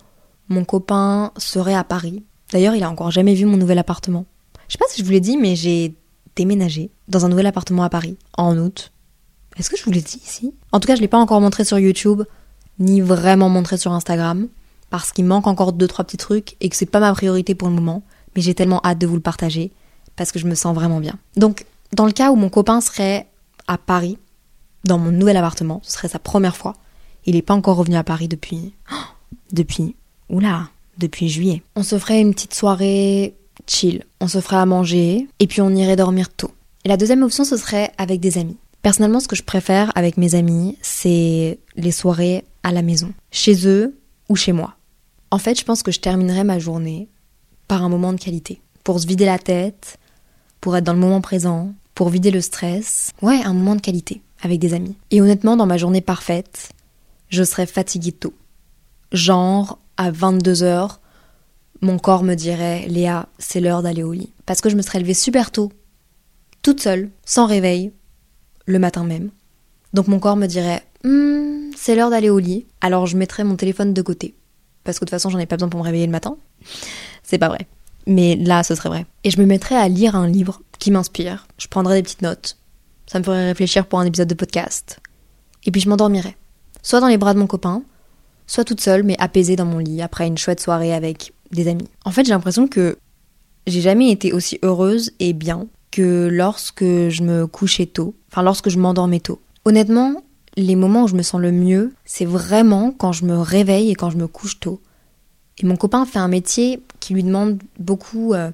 mon 0.49 0.64
copain 0.64 1.33
serait 1.38 1.75
à 1.75 1.85
Paris. 1.85 2.23
D'ailleurs, 2.53 2.75
il 2.75 2.83
a 2.83 2.91
encore 2.91 3.11
jamais 3.11 3.35
vu 3.35 3.47
mon 3.47 3.57
nouvel 3.57 3.79
appartement. 3.79 4.26
Je 4.69 4.73
sais 4.73 4.79
pas 4.79 4.85
si 4.88 5.00
je 5.00 5.05
vous 5.07 5.12
l'ai 5.12 5.21
dit, 5.21 5.37
mais 5.37 5.57
j'ai 5.57 5.95
déménagé 6.37 6.91
dans 7.09 7.25
un 7.25 7.29
nouvel 7.29 7.47
appartement 7.47 7.85
à 7.85 7.88
Paris 7.88 8.17
en 8.37 8.59
août. 8.59 8.93
Est-ce 9.57 9.71
que 9.71 9.76
je 9.76 9.85
vous 9.85 9.93
l'ai 9.93 10.00
dit 10.00 10.21
ici? 10.25 10.53
En 10.73 10.81
tout 10.81 10.87
cas, 10.87 10.97
je 10.97 11.00
l'ai 11.00 11.09
pas 11.09 11.19
encore 11.19 11.41
montré 11.41 11.64
sur 11.64 11.79
YouTube, 11.79 12.23
ni 12.79 13.00
vraiment 13.00 13.49
montré 13.49 13.76
sur 13.76 13.93
Instagram, 13.93 14.49
parce 14.91 15.12
qu'il 15.12 15.25
manque 15.25 15.47
encore 15.47 15.73
deux 15.73 15.87
trois 15.87 16.05
petits 16.05 16.17
trucs 16.17 16.57
et 16.61 16.69
que 16.69 16.76
c'est 16.76 16.87
pas 16.87 17.00
ma 17.00 17.12
priorité 17.12 17.55
pour 17.55 17.69
le 17.69 17.75
moment. 17.75 18.03
Mais 18.37 18.43
j'ai 18.43 18.55
tellement 18.55 18.81
hâte 18.85 18.99
de 18.99 19.07
vous 19.07 19.14
le 19.14 19.21
partager 19.21 19.73
parce 20.17 20.33
que 20.33 20.38
je 20.38 20.47
me 20.47 20.55
sens 20.55 20.75
vraiment 20.75 21.00
bien. 21.00 21.19
Donc, 21.37 21.67
dans 21.93 22.07
le 22.07 22.12
cas 22.12 22.31
où 22.31 22.37
mon 22.37 22.49
copain 22.49 22.81
serait 22.81 23.29
à 23.67 23.79
Paris, 23.79 24.19
dans 24.85 24.99
mon 24.99 25.11
nouvel 25.11 25.37
appartement. 25.37 25.81
Ce 25.83 25.93
serait 25.93 26.09
sa 26.09 26.19
première 26.19 26.57
fois. 26.57 26.75
Il 27.26 27.35
n'est 27.35 27.43
pas 27.43 27.55
encore 27.55 27.76
revenu 27.76 27.97
à 27.97 28.05
Paris 28.05 28.29
depuis. 28.29 28.75
depuis. 29.53 29.97
Oula, 30.29 30.69
depuis 30.99 31.29
juillet. 31.29 31.62
On 31.76 31.83
se 31.83 31.99
ferait 31.99 32.21
une 32.21 32.35
petite 32.35 32.55
soirée 32.55 33.35
chill. 33.67 34.05
On 34.21 34.29
se 34.29 34.41
ferait 34.41 34.57
à 34.57 34.67
manger 34.67 35.29
et 35.38 35.47
puis 35.47 35.61
on 35.61 35.71
irait 35.71 35.97
dormir 35.97 36.29
tôt. 36.31 36.50
Et 36.85 36.88
la 36.88 36.97
deuxième 36.97 37.23
option, 37.23 37.45
ce 37.45 37.57
serait 37.57 37.93
avec 37.99 38.21
des 38.21 38.38
amis. 38.38 38.57
Personnellement, 38.83 39.21
ce 39.21 39.29
que 39.29 39.37
je 39.37 39.43
préfère 39.43 39.91
avec 39.95 40.19
mes 40.19 40.35
amis, 40.35 40.76
c'est 40.83 41.59
les 41.76 41.93
soirées 41.93 42.45
à 42.62 42.73
la 42.73 42.83
maison, 42.83 43.12
chez 43.31 43.67
eux 43.67 43.99
ou 44.29 44.37
chez 44.37 44.53
moi. 44.53 44.75
En 45.31 45.38
fait, 45.38 45.59
je 45.59 45.64
pense 45.64 45.83
que 45.83 45.91
je 45.91 46.00
terminerai 46.00 46.45
ma 46.45 46.59
journée 46.59 47.09
par 47.68 47.83
un 47.83 47.88
moment 47.88 48.12
de 48.12 48.21
qualité, 48.21 48.61
pour 48.83 49.00
se 49.00 49.06
vider 49.06 49.25
la 49.25 49.38
tête, 49.38 49.99
pour 50.61 50.76
être 50.76 50.85
dans 50.85 50.92
le 50.92 50.99
moment 50.99 51.21
présent, 51.21 51.75
pour 51.94 52.09
vider 52.09 52.30
le 52.30 52.40
stress. 52.40 53.12
Ouais, 53.23 53.40
un 53.44 53.54
moment 53.54 53.76
de 53.76 53.80
qualité 53.80 54.23
avec 54.42 54.59
des 54.61 54.75
amis. 54.75 54.97
Et 55.11 55.21
honnêtement, 55.21 55.56
dans 55.56 55.66
ma 55.66 55.78
journée 55.78 56.00
parfaite, 56.00 56.71
je 57.28 57.42
serais 57.42 57.66
fatiguée 57.66 58.12
tôt. 58.12 58.35
Genre, 59.12 59.78
à 59.97 60.11
22h, 60.11 60.99
mon 61.80 61.99
corps 61.99 62.23
me 62.23 62.35
dirait 62.35 62.87
Léa, 62.88 63.28
c'est 63.38 63.61
l'heure 63.61 63.83
d'aller 63.83 64.02
au 64.02 64.12
lit. 64.12 64.33
Parce 64.47 64.61
que 64.61 64.68
je 64.68 64.76
me 64.76 64.83
serais 64.83 64.99
levée 65.00 65.14
super 65.14 65.50
tôt, 65.50 65.73
toute 66.62 66.80
seule, 66.80 67.11
sans 67.25 67.47
réveil, 67.47 67.92
le 68.66 68.78
matin 68.78 69.04
même. 69.04 69.30
Donc 69.92 70.09
mon 70.09 70.18
corps 70.18 70.37
me 70.37 70.47
dirait 70.47 70.83
hmm, 71.04 71.71
c'est 71.76 71.94
l'heure 71.94 72.11
d'aller 72.11 72.30
au 72.30 72.38
lit. 72.38 72.66
Alors 72.80 73.06
je 73.06 73.16
mettrais 73.16 73.44
mon 73.44 73.56
téléphone 73.56 73.94
de 73.94 74.02
côté. 74.02 74.35
Parce 74.83 74.99
que 74.99 75.04
de 75.04 75.09
toute 75.09 75.11
façon, 75.11 75.30
j'en 75.30 75.38
ai 75.38 75.47
pas 75.47 75.56
besoin 75.56 75.68
pour 75.68 75.80
me 75.80 75.85
réveiller 75.85 76.06
le 76.06 76.12
matin. 76.12 76.37
C'est 77.25 77.38
pas 77.38 77.49
vrai. 77.49 77.66
Mais 78.07 78.37
là, 78.37 78.62
ce 78.62 78.75
serait 78.75 78.90
vrai. 78.90 79.07
Et 79.25 79.31
je 79.31 79.40
me 79.40 79.47
mettrais 79.47 79.76
à 79.76 79.88
lire 79.88 80.14
un 80.14 80.28
livre 80.28 80.61
qui 80.78 80.90
m'inspire. 80.90 81.49
Je 81.59 81.66
prendrais 81.66 81.97
des 81.97 82.02
petites 82.02 82.23
notes. 82.23 82.59
Ça 83.07 83.19
me 83.19 83.25
ferait 83.25 83.47
réfléchir 83.47 83.87
pour 83.87 83.99
un 83.99 84.04
épisode 84.04 84.28
de 84.28 84.35
podcast. 84.35 85.00
Et 85.64 85.71
puis 85.71 85.81
je 85.81 85.88
m'endormirais. 85.88 86.37
Soit 86.83 87.00
dans 87.00 87.09
les 87.09 87.19
bras 87.19 87.35
de 87.35 87.38
mon 87.38 87.47
copain, 87.47 87.83
soit 88.47 88.64
toute 88.64 88.81
seule, 88.81 89.02
mais 89.02 89.16
apaisée 89.19 89.57
dans 89.57 89.64
mon 89.64 89.78
lit 89.78 90.02
après 90.02 90.26
une 90.26 90.38
chouette 90.38 90.61
soirée 90.61 90.93
avec 90.93 91.33
des 91.50 91.69
amis. 91.69 91.88
En 92.04 92.11
fait, 92.11 92.25
j'ai 92.25 92.33
l'impression 92.33 92.69
que 92.69 92.99
j'ai 93.66 93.81
jamais 93.81 94.11
été 94.11 94.33
aussi 94.33 94.59
heureuse 94.62 95.12
et 95.21 95.33
bien 95.33 95.66
que 95.90 96.28
lorsque 96.31 96.85
je 96.85 97.23
me 97.23 97.47
couchais 97.47 97.87
tôt, 97.87 98.14
enfin 98.31 98.43
lorsque 98.43 98.69
je 98.69 98.78
m'endormais 98.78 99.21
tôt. 99.21 99.40
Honnêtement, 99.64 100.23
les 100.57 100.76
moments 100.76 101.04
où 101.04 101.09
je 101.09 101.14
me 101.14 101.23
sens 101.23 101.40
le 101.40 101.52
mieux, 101.52 101.95
c'est 102.04 102.25
vraiment 102.25 102.90
quand 102.90 103.12
je 103.12 103.25
me 103.25 103.38
réveille 103.38 103.90
et 103.90 103.95
quand 103.95 104.11
je 104.11 104.19
me 104.19 104.26
couche 104.26 104.61
tôt. 104.61 104.81
Et 105.58 105.66
mon 105.66 105.76
copain 105.76 106.04
fait 106.04 106.18
un 106.18 106.28
métier 106.28 106.82
qui 107.00 107.14
lui 107.14 107.23
demande 107.23 107.58
beaucoup, 107.78 108.34
euh, 108.34 108.50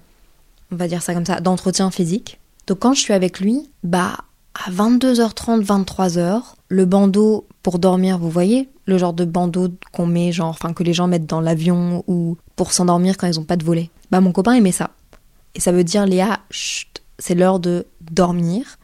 on 0.71 0.77
va 0.77 0.89
dire 0.89 1.03
ça 1.03 1.15
comme 1.15 1.27
ça, 1.27 1.41
d'entretien 1.41 1.91
physique. 1.91 2.39
Donc 2.67 2.81
quand 2.81 2.95
je 2.95 3.01
suis 3.01 3.13
avec 3.13 3.41
lui, 3.41 3.71
bah 3.83 4.19
à 4.55 4.71
22h30, 4.71 5.65
23h, 5.65 6.43
le 6.69 6.85
bandeau 6.85 7.47
pour 7.63 7.79
dormir, 7.79 8.19
vous 8.19 8.31
voyez 8.31 8.69
Le 8.87 8.99
genre 8.99 9.13
de 9.13 9.25
bandeau 9.25 9.69
qu'on 9.93 10.07
met, 10.07 10.33
genre, 10.33 10.49
enfin 10.49 10.73
que 10.73 10.83
les 10.83 10.93
gens 10.93 11.07
mettent 11.07 11.27
dans 11.27 11.41
l'avion 11.41 12.05
ou 12.07 12.37
pour 12.57 12.73
s'endormir 12.73 13.17
quand 13.17 13.27
ils 13.27 13.39
n'ont 13.39 13.45
pas 13.45 13.57
de 13.57 13.65
volet. 13.65 13.91
Bah 14.11 14.21
mon 14.21 14.33
copain 14.33 14.53
aimait 14.53 14.73
ça. 14.73 14.91
Et 15.55 15.61
ça 15.61 15.73
veut 15.73 15.85
dire 15.85 16.07
Léa, 16.07 16.41
c'est 17.19 17.35
l'heure 17.35 17.61
de 17.61 17.87
dormir. 18.01 18.79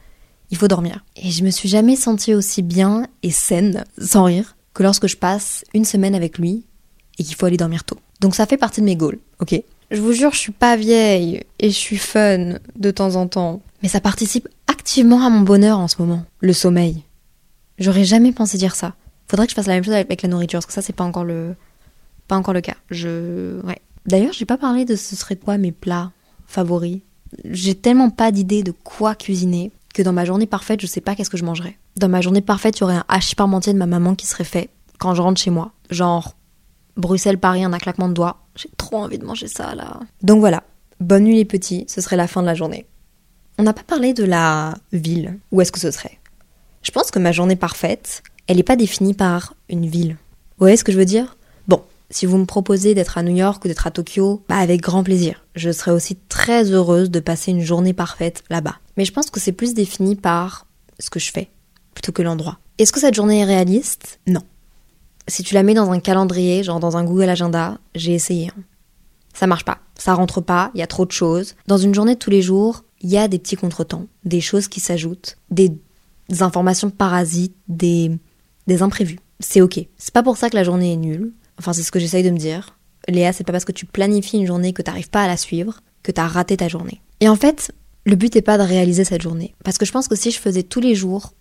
Il 0.49 0.57
faut 0.57 0.67
dormir. 0.67 1.03
Et 1.15 1.31
je 1.31 1.43
me 1.43 1.49
suis 1.49 1.69
jamais 1.69 1.95
sentie 1.95 2.33
aussi 2.33 2.61
bien 2.61 3.07
et 3.23 3.31
saine, 3.31 3.83
sans 3.97 4.23
rire, 4.23 4.55
que 4.73 4.83
lorsque 4.83 5.07
je 5.07 5.17
passe 5.17 5.65
une 5.73 5.85
semaine 5.85 6.15
avec 6.15 6.37
lui 6.37 6.65
et 7.17 7.23
qu'il 7.23 7.35
faut 7.35 7.45
aller 7.45 7.57
dormir 7.57 7.83
tôt. 7.83 7.97
Donc 8.21 8.35
ça 8.35 8.45
fait 8.45 8.57
partie 8.57 8.81
de 8.81 8.85
mes 8.85 8.95
goals, 8.95 9.19
ok? 9.39 9.61
Je 9.89 10.01
vous 10.01 10.11
jure, 10.11 10.33
je 10.33 10.39
suis 10.39 10.51
pas 10.51 10.75
vieille 10.75 11.43
et 11.59 11.69
je 11.69 11.75
suis 11.75 11.97
fun 11.97 12.55
de 12.75 12.91
temps 12.91 13.15
en 13.15 13.27
temps. 13.27 13.61
Mais 13.81 13.89
ça 13.89 14.01
participe 14.01 14.47
activement 14.67 15.25
à 15.25 15.29
mon 15.29 15.41
bonheur 15.41 15.79
en 15.79 15.87
ce 15.87 15.95
moment, 15.99 16.25
le 16.39 16.53
sommeil. 16.53 17.03
J'aurais 17.79 18.03
jamais 18.03 18.31
pensé 18.31 18.57
dire 18.57 18.75
ça. 18.75 18.95
Faudrait 19.29 19.45
que 19.45 19.51
je 19.51 19.55
fasse 19.55 19.67
la 19.67 19.73
même 19.73 19.83
chose 19.83 19.93
avec 19.93 20.21
la 20.21 20.29
nourriture, 20.29 20.57
parce 20.57 20.65
que 20.65 20.73
ça, 20.73 20.81
c'est 20.81 20.93
pas 20.93 21.03
encore 21.03 21.25
le, 21.25 21.55
pas 22.27 22.37
encore 22.37 22.53
le 22.53 22.61
cas. 22.61 22.75
Je, 22.89 23.61
ouais. 23.65 23.79
D'ailleurs, 24.05 24.33
j'ai 24.33 24.45
pas 24.45 24.57
parlé 24.57 24.85
de 24.85 24.95
ce 24.95 25.15
serait 25.15 25.35
quoi 25.35 25.57
mes 25.57 25.71
plats 25.73 26.11
favoris. 26.47 26.99
J'ai 27.43 27.75
tellement 27.75 28.09
pas 28.09 28.31
d'idée 28.31 28.63
de 28.63 28.71
quoi 28.71 29.15
cuisiner 29.15 29.71
que 29.93 30.01
dans 30.01 30.13
ma 30.13 30.23
journée 30.23 30.45
parfaite, 30.45 30.79
je 30.79 30.87
sais 30.87 31.01
pas 31.01 31.13
qu'est-ce 31.15 31.29
que 31.29 31.37
je 31.37 31.43
mangerais. 31.43 31.77
Dans 31.97 32.07
ma 32.07 32.21
journée 32.21 32.41
parfaite, 32.41 32.77
il 32.77 32.81
y 32.81 32.83
aurait 32.83 32.95
un 32.95 33.05
hachis 33.09 33.35
parmentier 33.35 33.73
de 33.73 33.77
ma 33.77 33.85
maman 33.85 34.15
qui 34.15 34.27
serait 34.27 34.45
fait 34.45 34.69
quand 34.97 35.13
je 35.13 35.21
rentre 35.21 35.41
chez 35.41 35.49
moi. 35.49 35.71
Genre, 35.89 36.35
Bruxelles-Paris 36.97 37.65
en 37.65 37.73
un 37.73 37.77
claquement 37.77 38.09
de 38.09 38.13
doigts. 38.13 38.41
J'ai 38.55 38.69
trop 38.77 38.97
envie 38.97 39.17
de 39.17 39.25
manger 39.25 39.47
ça 39.47 39.75
là. 39.75 39.99
Donc 40.21 40.39
voilà. 40.39 40.63
Bonne 40.99 41.23
nuit 41.23 41.35
les 41.35 41.45
petits, 41.45 41.85
ce 41.87 42.01
serait 42.01 42.15
la 42.15 42.27
fin 42.27 42.41
de 42.41 42.47
la 42.47 42.55
journée. 42.55 42.87
On 43.59 43.63
n'a 43.63 43.73
pas 43.73 43.83
parlé 43.83 44.13
de 44.13 44.23
la 44.23 44.75
ville. 44.91 45.37
Où 45.51 45.61
est-ce 45.61 45.71
que 45.71 45.79
ce 45.79 45.91
serait? 45.91 46.19
Je 46.81 46.91
pense 46.91 47.11
que 47.11 47.19
ma 47.19 47.31
journée 47.31 47.55
parfaite, 47.55 48.23
elle 48.47 48.57
n'est 48.57 48.63
pas 48.63 48.75
définie 48.75 49.13
par 49.13 49.53
une 49.69 49.85
ville. 49.85 50.11
Vous 50.57 50.63
voyez 50.63 50.77
ce 50.77 50.83
que 50.83 50.91
je 50.91 50.97
veux 50.97 51.05
dire? 51.05 51.37
Bon, 51.67 51.81
si 52.09 52.25
vous 52.25 52.37
me 52.37 52.45
proposez 52.45 52.93
d'être 52.95 53.17
à 53.17 53.23
New 53.23 53.35
York 53.35 53.63
ou 53.63 53.67
d'être 53.67 53.85
à 53.85 53.91
Tokyo, 53.91 54.43
bah 54.47 54.57
avec 54.57 54.81
grand 54.81 55.03
plaisir. 55.03 55.43
Je 55.55 55.71
serais 55.71 55.91
aussi 55.91 56.15
très 56.29 56.71
heureuse 56.71 57.11
de 57.11 57.19
passer 57.19 57.51
une 57.51 57.61
journée 57.61 57.93
parfaite 57.93 58.43
là-bas. 58.49 58.77
Mais 58.95 59.05
je 59.05 59.11
pense 59.11 59.29
que 59.29 59.39
c'est 59.39 59.51
plus 59.51 59.73
défini 59.73 60.15
par 60.15 60.65
ce 60.99 61.09
que 61.09 61.19
je 61.19 61.31
fais, 61.31 61.49
plutôt 61.93 62.11
que 62.11 62.21
l'endroit. 62.21 62.59
Est-ce 62.77 62.91
que 62.91 62.99
cette 62.99 63.15
journée 63.15 63.39
est 63.39 63.45
réaliste? 63.45 64.19
Non. 64.27 64.41
Si 65.27 65.43
tu 65.43 65.53
la 65.53 65.63
mets 65.63 65.73
dans 65.73 65.91
un 65.91 65.99
calendrier, 65.99 66.63
genre 66.63 66.79
dans 66.79 66.97
un 66.97 67.03
Google 67.03 67.29
Agenda, 67.29 67.79
j'ai 67.95 68.13
essayé. 68.13 68.47
Hein. 68.47 68.61
Ça 69.33 69.45
marche 69.45 69.65
pas, 69.65 69.79
ça 69.95 70.13
rentre 70.13 70.41
pas, 70.41 70.71
il 70.73 70.79
y 70.79 70.83
a 70.83 70.87
trop 70.87 71.05
de 71.05 71.11
choses. 71.11 71.55
Dans 71.67 71.77
une 71.77 71.93
journée 71.93 72.15
de 72.15 72.19
tous 72.19 72.29
les 72.29 72.41
jours, 72.41 72.83
il 73.01 73.09
y 73.09 73.17
a 73.17 73.27
des 73.27 73.39
petits 73.39 73.55
contretemps, 73.55 74.07
des 74.23 74.41
choses 74.41 74.67
qui 74.67 74.79
s'ajoutent, 74.79 75.37
des, 75.51 75.71
informations 76.39 76.89
parasites, 76.89 77.55
des, 77.67 78.19
imprévus. 78.81 79.19
C'est 79.39 79.61
ok. 79.61 79.79
C'est 79.97 80.13
pas 80.13 80.23
pour 80.23 80.37
ça 80.37 80.49
que 80.49 80.55
la 80.55 80.63
journée 80.63 80.93
est 80.93 80.97
nulle. 80.97 81.33
Enfin, 81.59 81.73
c'est 81.73 81.83
ce 81.83 81.91
que 81.91 81.99
j'essaye 81.99 82.23
de 82.23 82.31
me 82.31 82.37
dire. 82.37 82.77
Léa, 83.07 83.31
c'est 83.31 83.43
pas 83.43 83.51
parce 83.51 83.65
que 83.65 83.71
tu 83.71 83.85
planifies 83.85 84.37
une 84.37 84.47
journée 84.47 84.73
que 84.73 84.81
t'arrives 84.81 85.09
pas 85.09 85.23
à 85.23 85.27
la 85.27 85.37
suivre 85.37 85.81
que 86.03 86.11
t'as 86.11 86.27
raté 86.27 86.57
ta 86.57 86.67
journée. 86.67 87.01
Et 87.19 87.29
en 87.29 87.35
fait, 87.35 87.71
le 88.05 88.15
but 88.15 88.35
est 88.35 88.41
pas 88.41 88.57
de 88.57 88.63
réaliser 88.63 89.03
cette 89.03 89.21
journée. 89.21 89.53
Parce 89.63 89.77
que 89.77 89.85
je 89.85 89.91
pense 89.91 90.07
que 90.07 90.15
si 90.15 90.31
je 90.31 90.39
faisais 90.39 90.63
tous 90.63 90.79
les 90.79 90.95
jours 90.95 91.33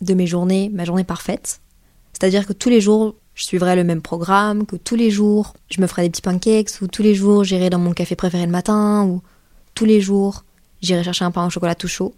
de 0.00 0.14
mes 0.14 0.26
journées, 0.26 0.70
ma 0.72 0.84
journée 0.84 1.04
parfaite, 1.04 1.60
c'est-à-dire 2.12 2.46
que 2.46 2.52
tous 2.52 2.68
les 2.68 2.80
jours, 2.80 3.14
je 3.34 3.44
suivrais 3.44 3.76
le 3.76 3.84
même 3.84 4.02
programme, 4.02 4.66
que 4.66 4.76
tous 4.76 4.96
les 4.96 5.10
jours, 5.10 5.54
je 5.70 5.80
me 5.80 5.86
ferais 5.86 6.02
des 6.02 6.10
petits 6.10 6.22
pancakes, 6.22 6.80
ou 6.80 6.86
tous 6.86 7.02
les 7.02 7.14
jours, 7.14 7.44
j'irais 7.44 7.70
dans 7.70 7.78
mon 7.78 7.92
café 7.92 8.16
préféré 8.16 8.46
le 8.46 8.52
matin, 8.52 9.04
ou 9.04 9.22
tous 9.74 9.84
les 9.84 10.00
jours, 10.00 10.44
j'irai 10.82 11.02
chercher 11.02 11.24
un 11.24 11.30
pain 11.30 11.46
au 11.46 11.50
chocolat 11.50 11.74
tout 11.74 11.88
chaud, 11.88 12.14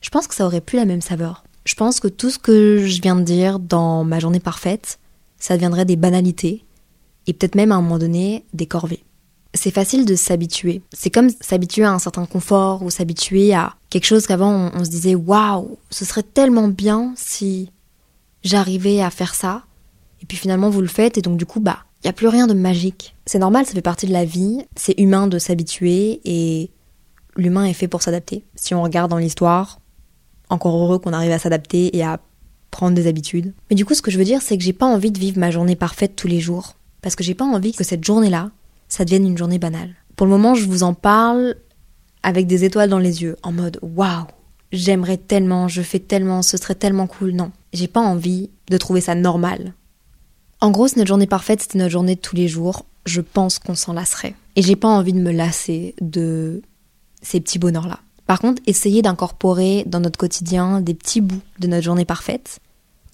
je 0.00 0.10
pense 0.10 0.26
que 0.26 0.34
ça 0.34 0.44
aurait 0.44 0.60
plus 0.60 0.76
la 0.76 0.84
même 0.84 1.00
saveur. 1.00 1.44
Je 1.64 1.74
pense 1.74 1.98
que 1.98 2.08
tout 2.08 2.28
ce 2.28 2.38
que 2.38 2.84
je 2.84 3.00
viens 3.00 3.16
de 3.16 3.22
dire 3.22 3.58
dans 3.58 4.04
ma 4.04 4.20
journée 4.20 4.40
parfaite, 4.40 4.98
ça 5.38 5.54
deviendrait 5.54 5.86
des 5.86 5.96
banalités 5.96 6.64
et 7.26 7.32
peut-être 7.32 7.54
même 7.54 7.72
à 7.72 7.76
un 7.76 7.80
moment 7.80 7.98
donné 7.98 8.44
des 8.52 8.66
corvées. 8.66 9.02
C'est 9.54 9.70
facile 9.70 10.04
de 10.04 10.14
s'habituer. 10.14 10.82
C'est 10.92 11.10
comme 11.10 11.30
s'habituer 11.40 11.84
à 11.84 11.92
un 11.92 11.98
certain 11.98 12.26
confort 12.26 12.82
ou 12.82 12.90
s'habituer 12.90 13.54
à 13.54 13.76
quelque 13.88 14.04
chose 14.04 14.26
qu'avant 14.26 14.70
on, 14.74 14.84
se 14.84 14.90
disait 14.90 15.14
waouh, 15.14 15.78
ce 15.90 16.04
serait 16.04 16.22
tellement 16.22 16.68
bien 16.68 17.14
si 17.16 17.70
j'arrivais 18.42 19.00
à 19.00 19.10
faire 19.10 19.34
ça. 19.34 19.62
Et 20.24 20.26
puis 20.26 20.38
finalement 20.38 20.70
vous 20.70 20.80
le 20.80 20.86
faites 20.88 21.18
et 21.18 21.20
donc 21.20 21.36
du 21.36 21.44
coup 21.44 21.60
bah 21.60 21.80
il 22.02 22.06
y 22.06 22.08
a 22.08 22.14
plus 22.14 22.28
rien 22.28 22.46
de 22.46 22.54
magique. 22.54 23.14
C'est 23.26 23.38
normal, 23.38 23.66
ça 23.66 23.72
fait 23.72 23.82
partie 23.82 24.06
de 24.06 24.12
la 24.12 24.24
vie, 24.24 24.64
c'est 24.74 24.98
humain 24.98 25.26
de 25.26 25.38
s'habituer 25.38 26.22
et 26.24 26.70
l'humain 27.36 27.66
est 27.66 27.74
fait 27.74 27.88
pour 27.88 28.00
s'adapter. 28.00 28.44
Si 28.54 28.74
on 28.74 28.82
regarde 28.82 29.10
dans 29.10 29.18
l'histoire, 29.18 29.80
encore 30.48 30.76
heureux 30.76 30.98
qu'on 30.98 31.12
arrive 31.12 31.32
à 31.32 31.38
s'adapter 31.38 31.94
et 31.94 32.02
à 32.02 32.20
prendre 32.70 32.94
des 32.94 33.06
habitudes. 33.06 33.52
Mais 33.68 33.76
du 33.76 33.84
coup, 33.84 33.94
ce 33.94 34.00
que 34.00 34.10
je 34.10 34.18
veux 34.18 34.24
dire, 34.24 34.40
c'est 34.40 34.56
que 34.56 34.64
j'ai 34.64 34.72
pas 34.72 34.86
envie 34.86 35.10
de 35.10 35.18
vivre 35.18 35.38
ma 35.38 35.50
journée 35.50 35.76
parfaite 35.76 36.16
tous 36.16 36.26
les 36.26 36.40
jours. 36.40 36.76
Parce 37.02 37.16
que 37.16 37.22
j'ai 37.22 37.34
pas 37.34 37.44
envie 37.44 37.72
que 37.72 37.84
cette 37.84 38.04
journée-là, 38.04 38.50
ça 38.88 39.04
devienne 39.04 39.26
une 39.26 39.38
journée 39.38 39.58
banale. 39.58 39.94
Pour 40.16 40.26
le 40.26 40.32
moment, 40.32 40.54
je 40.54 40.66
vous 40.66 40.82
en 40.82 40.94
parle 40.94 41.56
avec 42.22 42.46
des 42.46 42.64
étoiles 42.64 42.88
dans 42.88 42.98
les 42.98 43.22
yeux, 43.22 43.36
en 43.42 43.52
mode 43.52 43.78
waouh, 43.82 44.26
j'aimerais 44.72 45.18
tellement, 45.18 45.68
je 45.68 45.82
fais 45.82 45.98
tellement, 45.98 46.42
ce 46.42 46.56
serait 46.56 46.74
tellement 46.74 47.06
cool. 47.06 47.32
Non, 47.32 47.52
j'ai 47.72 47.88
pas 47.88 48.00
envie 48.00 48.50
de 48.68 48.76
trouver 48.76 49.00
ça 49.00 49.14
normal. 49.14 49.74
En 50.64 50.70
gros, 50.70 50.88
si 50.88 50.96
notre 50.96 51.08
journée 51.08 51.26
parfaite, 51.26 51.60
c'était 51.60 51.76
notre 51.76 51.90
journée 51.90 52.14
de 52.14 52.20
tous 52.22 52.36
les 52.36 52.48
jours, 52.48 52.86
je 53.04 53.20
pense 53.20 53.58
qu'on 53.58 53.74
s'en 53.74 53.92
lasserait. 53.92 54.34
Et 54.56 54.62
j'ai 54.62 54.76
pas 54.76 54.88
envie 54.88 55.12
de 55.12 55.20
me 55.20 55.30
lasser 55.30 55.94
de 56.00 56.62
ces 57.20 57.38
petits 57.42 57.58
bonheurs-là. 57.58 58.00
Par 58.26 58.40
contre, 58.40 58.62
essayez 58.66 59.02
d'incorporer 59.02 59.84
dans 59.86 60.00
notre 60.00 60.18
quotidien 60.18 60.80
des 60.80 60.94
petits 60.94 61.20
bouts 61.20 61.42
de 61.58 61.66
notre 61.66 61.84
journée 61.84 62.06
parfaite, 62.06 62.60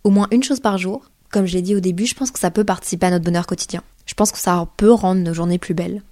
au 0.05 0.11
moins 0.11 0.29
une 0.31 0.45
chose 0.45 0.61
par 0.61 0.79
jour. 0.79 1.11
Comme 1.33 1.47
je 1.47 1.55
l'ai 1.55 1.63
dit 1.63 1.75
au 1.75 1.81
début, 1.81 2.07
je 2.07 2.15
pense 2.15 2.31
que 2.31 2.39
ça 2.39 2.53
peut 2.53 2.63
participer 2.63 3.07
à 3.07 3.11
notre 3.11 3.25
bonheur 3.25 3.49
quotidien. 3.49 3.83
Je 4.07 4.15
pense 4.15 4.31
que 4.31 4.39
ça 4.39 4.69
peut 4.77 4.93
rendre 4.93 5.21
nos 5.21 5.35
journées 5.35 5.59
plus 5.59 5.75
belles. 5.75 6.05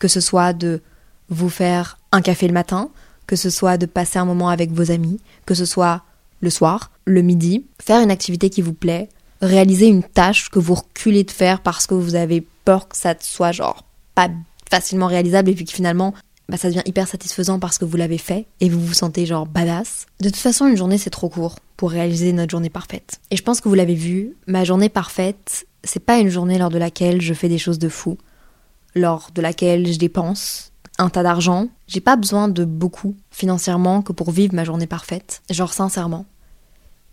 Que 0.00 0.08
ce 0.08 0.18
soit 0.18 0.54
de 0.54 0.82
vous 1.28 1.50
faire 1.50 1.98
un 2.10 2.20
café 2.20 2.48
le 2.48 2.52
matin, 2.52 2.90
que 3.28 3.36
ce 3.36 3.48
soit 3.48 3.78
de 3.78 3.86
passer 3.86 4.18
un 4.18 4.24
moment 4.24 4.48
avec 4.48 4.72
vos 4.72 4.90
amis, 4.90 5.20
que 5.46 5.54
ce 5.54 5.66
soit 5.66 6.02
le 6.40 6.50
soir, 6.50 6.90
le 7.04 7.22
midi, 7.22 7.64
faire 7.80 8.00
une 8.00 8.10
activité 8.10 8.50
qui 8.50 8.60
vous 8.60 8.74
plaît, 8.74 9.08
réaliser 9.44 9.86
une 9.86 10.02
tâche 10.02 10.48
que 10.48 10.58
vous 10.58 10.74
reculez 10.74 11.24
de 11.24 11.30
faire 11.30 11.60
parce 11.60 11.86
que 11.86 11.94
vous 11.94 12.14
avez 12.14 12.46
peur 12.64 12.88
que 12.88 12.96
ça 12.96 13.14
soit 13.20 13.52
genre 13.52 13.84
pas 14.14 14.28
facilement 14.70 15.06
réalisable 15.06 15.50
et 15.50 15.54
puis 15.54 15.64
que 15.64 15.72
finalement 15.72 16.14
bah 16.48 16.56
ça 16.56 16.68
devient 16.68 16.82
hyper 16.84 17.08
satisfaisant 17.08 17.58
parce 17.58 17.78
que 17.78 17.84
vous 17.84 17.96
l'avez 17.96 18.18
fait 18.18 18.46
et 18.60 18.68
vous 18.68 18.80
vous 18.80 18.94
sentez 18.94 19.24
genre 19.26 19.46
badass. 19.46 20.06
De 20.20 20.28
toute 20.28 20.36
façon, 20.36 20.66
une 20.66 20.76
journée 20.76 20.98
c'est 20.98 21.10
trop 21.10 21.28
court 21.28 21.56
pour 21.76 21.90
réaliser 21.90 22.32
notre 22.32 22.50
journée 22.50 22.70
parfaite. 22.70 23.20
Et 23.30 23.36
je 23.36 23.42
pense 23.42 23.60
que 23.60 23.68
vous 23.68 23.74
l'avez 23.74 23.94
vu, 23.94 24.36
ma 24.46 24.64
journée 24.64 24.88
parfaite, 24.88 25.66
c'est 25.82 26.04
pas 26.04 26.18
une 26.18 26.28
journée 26.28 26.58
lors 26.58 26.70
de 26.70 26.78
laquelle 26.78 27.20
je 27.20 27.34
fais 27.34 27.48
des 27.48 27.58
choses 27.58 27.78
de 27.78 27.88
fou, 27.88 28.18
lors 28.94 29.30
de 29.34 29.40
laquelle 29.40 29.90
je 29.90 29.98
dépense 29.98 30.72
un 30.98 31.08
tas 31.08 31.22
d'argent. 31.22 31.68
J'ai 31.88 32.00
pas 32.00 32.16
besoin 32.16 32.48
de 32.48 32.64
beaucoup 32.64 33.16
financièrement 33.30 34.02
que 34.02 34.12
pour 34.12 34.30
vivre 34.30 34.54
ma 34.54 34.64
journée 34.64 34.86
parfaite, 34.86 35.42
genre 35.50 35.72
sincèrement. 35.72 36.26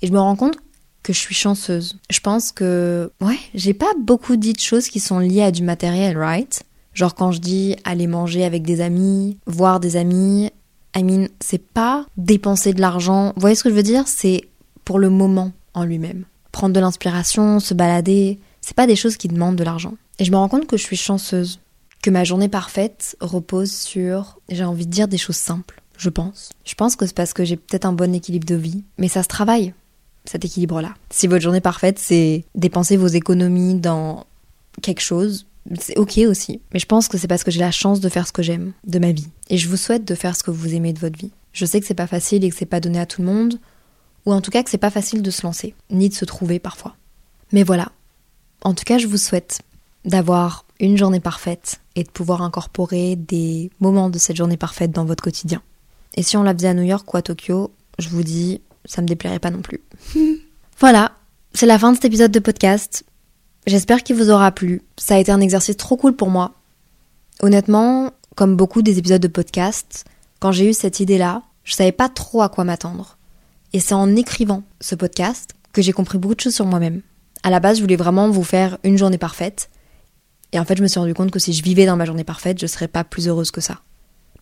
Et 0.02 0.08
je 0.08 0.12
me 0.12 0.20
rends 0.20 0.36
compte 0.36 0.58
que 1.04 1.14
je 1.14 1.20
suis 1.20 1.36
chanceuse. 1.36 1.98
Je 2.10 2.20
pense 2.20 2.52
que, 2.52 3.12
ouais, 3.22 3.40
j'ai 3.54 3.74
pas 3.74 3.92
beaucoup 4.00 4.36
dit 4.36 4.54
de 4.54 4.60
choses 4.60 4.88
qui 4.88 5.00
sont 5.00 5.20
liées 5.20 5.44
à 5.44 5.52
du 5.52 5.64
matériel, 5.64 6.18
right? 6.18 6.64
Genre 6.94 7.16
quand 7.16 7.32
je 7.32 7.40
dis 7.40 7.76
aller 7.84 8.08
manger 8.08 8.44
avec 8.44 8.64
des 8.64 8.82
amis, 8.82 9.38
voir 9.46 9.80
des 9.80 9.96
amis, 9.96 10.52
I 10.96 11.04
mean, 11.04 11.28
c'est 11.40 11.66
pas 11.66 12.06
dépenser 12.18 12.74
de 12.74 12.82
l'argent. 12.82 13.32
Vous 13.36 13.42
voyez 13.42 13.56
ce 13.56 13.64
que 13.64 13.70
je 13.70 13.76
veux 13.76 13.84
dire? 13.84 14.08
C'est 14.08 14.42
pour 14.84 15.00
le 15.00 15.10
moment 15.10 15.52
en 15.74 15.86
lui-même. 15.86 16.26
Prendre 16.52 16.76
de 16.76 16.80
l'inspiration, 16.80 17.60
se 17.60 17.74
balader, 17.74 18.40
c'est 18.60 18.76
pas 18.76 18.88
des 18.88 18.98
choses 18.98 19.18
qui 19.18 19.30
demandent 19.30 19.56
de 19.56 19.64
l'argent. 19.64 19.94
Et 20.20 20.26
je 20.26 20.32
me 20.32 20.38
rends 20.38 20.50
compte 20.50 20.68
que 20.68 20.78
je 20.78 20.84
suis 20.84 20.98
chanceuse. 20.98 21.60
Que 22.04 22.10
ma 22.10 22.24
journée 22.24 22.50
parfaite 22.50 23.16
repose 23.22 23.72
sur, 23.72 24.40
j'ai 24.50 24.64
envie 24.64 24.88
de 24.88 24.92
dire, 24.92 25.08
des 25.08 25.20
choses 25.20 25.38
simples, 25.38 25.82
je 25.98 26.10
pense. 26.10 26.50
Je 26.66 26.74
pense 26.76 26.96
que 26.96 27.06
c'est 27.06 27.16
parce 27.16 27.34
que 27.34 27.46
j'ai 27.46 27.58
peut-être 27.58 27.86
un 27.86 27.94
bon 27.94 28.14
équilibre 28.14 28.48
de 28.48 28.56
vie, 28.56 28.84
mais 28.98 29.08
ça 29.08 29.24
se 29.24 29.28
travaille, 29.28 29.74
cet 30.26 30.46
équilibre-là. 30.46 30.94
Si 31.10 31.28
votre 31.28 31.42
journée 31.42 31.62
parfaite, 31.62 32.00
c'est 32.00 32.46
dépenser 32.56 32.98
vos 32.98 33.08
économies 33.08 33.76
dans 33.76 34.26
quelque 34.82 35.02
chose, 35.02 35.48
c'est 35.80 35.98
ok 35.98 36.20
aussi. 36.28 36.62
Mais 36.74 36.80
je 36.80 36.86
pense 36.86 37.08
que 37.08 37.18
c'est 37.18 37.28
parce 37.28 37.44
que 37.44 37.52
j'ai 37.52 37.60
la 37.60 37.72
chance 37.72 38.00
de 38.00 38.10
faire 38.10 38.28
ce 38.28 38.32
que 38.32 38.44
j'aime 38.44 38.74
de 38.86 39.00
ma 39.00 39.12
vie. 39.12 39.28
Et 39.50 39.58
je 39.58 39.68
vous 39.68 39.78
souhaite 39.78 40.06
de 40.06 40.16
faire 40.16 40.36
ce 40.36 40.44
que 40.44 40.52
vous 40.52 40.74
aimez 40.74 40.94
de 40.94 41.00
votre 41.00 41.18
vie. 41.18 41.32
Je 41.54 41.66
sais 41.66 41.80
que 41.80 41.86
c'est 41.86 41.94
pas 41.94 42.08
facile 42.08 42.44
et 42.44 42.50
que 42.50 42.56
c'est 42.56 42.66
pas 42.66 42.80
donné 42.80 43.00
à 43.00 43.06
tout 43.06 43.22
le 43.22 43.28
monde, 43.28 43.60
ou 44.26 44.34
en 44.34 44.42
tout 44.42 44.52
cas 44.52 44.64
que 44.64 44.70
c'est 44.70 44.78
pas 44.78 44.90
facile 44.90 45.22
de 45.22 45.32
se 45.32 45.44
lancer, 45.44 45.76
ni 45.90 46.10
de 46.10 46.14
se 46.14 46.26
trouver 46.26 46.60
parfois. 46.60 46.96
Mais 47.52 47.64
voilà. 47.64 47.92
En 48.64 48.74
tout 48.74 48.84
cas, 48.86 48.98
je 48.98 49.08
vous 49.08 49.18
souhaite 49.18 49.62
d'avoir 50.06 50.66
une 50.80 50.98
journée 50.98 51.20
parfaite 51.20 51.82
et 51.96 52.04
de 52.04 52.10
pouvoir 52.10 52.42
incorporer 52.42 53.16
des 53.16 53.70
moments 53.80 54.10
de 54.10 54.18
cette 54.18 54.38
journée 54.38 54.58
parfaite 54.58 54.92
dans 54.92 55.06
votre 55.06 55.24
quotidien. 55.24 55.62
Et 56.16 56.24
si 56.24 56.38
on 56.38 56.44
la 56.44 56.54
faisait 56.54 56.70
à 56.70 56.74
New 56.74 56.84
York 56.84 57.12
ou 57.14 57.18
à 57.18 57.22
Tokyo, 57.22 57.72
je 58.00 58.10
vous 58.10 58.24
dis, 58.24 58.62
ça 58.86 59.02
me 59.02 59.08
déplairait 59.08 59.40
pas 59.40 59.52
non 59.52 59.62
plus. 59.62 59.82
voilà, 60.80 61.14
c'est 61.54 61.66
la 61.66 61.80
fin 61.80 61.92
de 61.92 61.96
cet 61.96 62.06
épisode 62.06 62.32
de 62.32 62.40
podcast. 62.40 63.04
J'espère 63.68 64.04
qu'il 64.04 64.16
vous 64.16 64.30
aura 64.30 64.52
plu. 64.52 64.82
Ça 64.98 65.16
a 65.16 65.20
été 65.20 65.32
un 65.32 65.42
exercice 65.42 65.78
trop 65.78 65.98
cool 65.98 66.16
pour 66.16 66.30
moi. 66.30 66.54
Honnêtement, 67.42 68.12
comme 68.36 68.56
beaucoup 68.56 68.82
des 68.82 68.98
épisodes 68.98 69.22
de 69.22 69.28
podcast, 69.28 70.06
quand 70.40 70.52
j'ai 70.52 70.70
eu 70.70 70.74
cette 70.74 71.00
idée-là, 71.00 71.44
je 71.64 71.74
savais 71.74 71.92
pas 71.92 72.10
trop 72.10 72.42
à 72.42 72.50
quoi 72.50 72.64
m'attendre. 72.64 73.18
Et 73.74 73.80
c'est 73.80 73.94
en 73.94 74.16
écrivant 74.16 74.64
ce 74.80 74.96
podcast 74.96 75.54
que 75.74 75.82
j'ai 75.82 75.94
compris 75.94 76.18
beaucoup 76.18 76.36
de 76.36 76.40
choses 76.40 76.56
sur 76.56 76.66
moi-même. 76.66 77.02
À 77.44 77.50
la 77.50 77.60
base, 77.60 77.78
je 77.78 77.82
voulais 77.82 77.96
vraiment 77.96 78.30
vous 78.30 78.44
faire 78.44 78.78
une 78.84 78.98
journée 78.98 79.18
parfaite. 79.18 79.70
Et 80.52 80.60
en 80.60 80.66
fait, 80.66 80.78
je 80.78 80.84
me 80.84 80.88
suis 80.88 81.00
rendu 81.00 81.14
compte 81.14 81.32
que 81.32 81.40
si 81.40 81.54
je 81.54 81.64
vivais 81.64 81.86
dans 81.86 81.96
ma 81.96 82.06
journée 82.06 82.24
parfaite, 82.24 82.60
je 82.60 82.68
serais 82.68 82.88
pas 82.88 83.04
plus 83.04 83.28
heureuse 83.28 83.52
que 83.52 83.62
ça. 83.62 83.80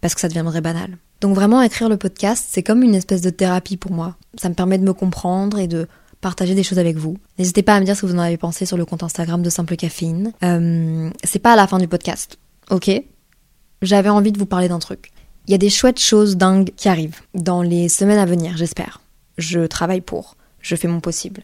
Parce 0.01 0.15
que 0.15 0.21
ça 0.21 0.27
deviendrait 0.27 0.61
banal. 0.61 0.97
Donc 1.21 1.35
vraiment, 1.35 1.61
écrire 1.61 1.89
le 1.89 1.97
podcast, 1.97 2.45
c'est 2.49 2.63
comme 2.63 2.83
une 2.83 2.95
espèce 2.95 3.21
de 3.21 3.29
thérapie 3.29 3.77
pour 3.77 3.91
moi. 3.91 4.15
Ça 4.37 4.49
me 4.49 4.53
permet 4.53 4.77
de 4.77 4.83
me 4.83 4.93
comprendre 4.93 5.59
et 5.59 5.67
de 5.67 5.87
partager 6.21 6.55
des 6.55 6.63
choses 6.63 6.79
avec 6.79 6.97
vous. 6.97 7.17
N'hésitez 7.37 7.63
pas 7.63 7.75
à 7.75 7.79
me 7.79 7.85
dire 7.85 7.95
ce 7.95 8.01
que 8.01 8.05
vous 8.05 8.15
en 8.15 8.19
avez 8.19 8.37
pensé 8.37 8.65
sur 8.65 8.77
le 8.77 8.85
compte 8.85 9.03
Instagram 9.03 9.41
de 9.41 9.49
Simple 9.49 9.75
Caféine. 9.75 10.33
Euh, 10.43 11.09
c'est 11.23 11.39
pas 11.39 11.53
à 11.53 11.55
la 11.55 11.67
fin 11.67 11.77
du 11.77 11.87
podcast, 11.87 12.37
ok? 12.69 12.91
J'avais 13.81 14.09
envie 14.09 14.31
de 14.31 14.39
vous 14.39 14.45
parler 14.45 14.67
d'un 14.67 14.79
truc. 14.79 15.11
Il 15.47 15.51
y 15.51 15.55
a 15.55 15.57
des 15.57 15.69
chouettes 15.69 15.99
choses 15.99 16.37
dingues 16.37 16.71
qui 16.75 16.89
arrivent 16.89 17.21
dans 17.33 17.61
les 17.61 17.89
semaines 17.89 18.19
à 18.19 18.25
venir, 18.25 18.55
j'espère. 18.57 19.01
Je 19.37 19.65
travaille 19.65 20.01
pour. 20.01 20.35
Je 20.61 20.75
fais 20.75 20.87
mon 20.87 20.99
possible. 20.99 21.43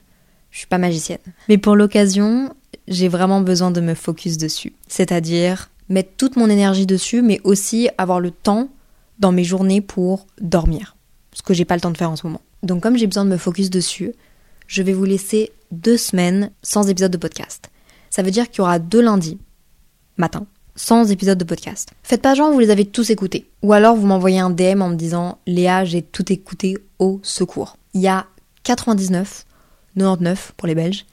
Je 0.52 0.60
suis 0.60 0.68
pas 0.68 0.78
magicienne. 0.78 1.20
Mais 1.50 1.58
pour 1.58 1.76
l'occasion, 1.76 2.54
j'ai 2.88 3.08
vraiment 3.08 3.42
besoin 3.42 3.72
de 3.72 3.82
me 3.82 3.94
focus 3.94 4.38
dessus. 4.38 4.74
C'est-à-dire 4.88 5.70
mettre 5.90 6.12
toute 6.18 6.36
mon 6.36 6.50
énergie 6.50 6.86
dessus, 6.86 7.22
mais 7.22 7.40
aussi 7.44 7.90
avoir 7.98 8.20
le 8.20 8.32
temps 8.32 8.70
dans 9.20 9.32
mes 9.32 9.44
journées 9.44 9.82
pour 9.82 10.28
dormir. 10.40 10.96
Ce 11.34 11.42
que 11.42 11.54
j'ai 11.54 11.66
pas 11.66 11.76
le 11.76 11.82
temps 11.82 11.92
de 11.92 11.98
faire 11.98 12.12
en 12.12 12.16
ce 12.16 12.26
moment. 12.26 12.42
Donc 12.64 12.82
comme 12.82 12.98
j'ai 12.98 13.08
besoin 13.08 13.26
de 13.26 13.30
me 13.30 13.38
focus 13.38 13.70
dessus, 13.70 14.14
je 14.68 14.82
vais 14.82 14.94
vous 14.94 15.06
laisser 15.06 15.52
deux 15.72 15.98
semaines 15.98 16.52
sans 16.64 16.90
épisode 16.90 17.12
de 17.12 17.18
podcast. 17.18 17.70
Ça 18.10 18.24
veut 18.24 18.32
dire 18.32 18.50
qu'il 18.50 18.60
y 18.60 18.62
aura 18.62 18.80
deux 18.80 19.02
lundis 19.02 19.38
matin 20.18 20.48
sans 20.76 21.10
épisode 21.12 21.38
de 21.38 21.44
podcast. 21.44 21.92
Faites 22.04 22.22
pas 22.22 22.36
genre 22.36 22.52
vous 22.52 22.60
les 22.60 22.70
avez 22.70 22.86
tous 22.86 23.10
écoutés. 23.10 23.50
Ou 23.64 23.74
alors 23.74 23.96
vous 23.96 24.06
m'envoyez 24.06 24.40
un 24.40 24.50
DM 24.50 24.82
en 24.82 24.90
me 24.90 24.96
disant 24.96 25.40
Léa, 25.48 25.86
j'ai 25.86 26.02
tout 26.02 26.32
écouté 26.32 26.78
au 27.00 27.20
secours. 27.24 27.78
Il 27.94 28.02
y 28.02 28.08
a 28.08 28.26
99, 28.64 29.46
99 29.98 30.54
pour 30.58 30.68
les 30.68 30.76
Belges, 30.76 31.06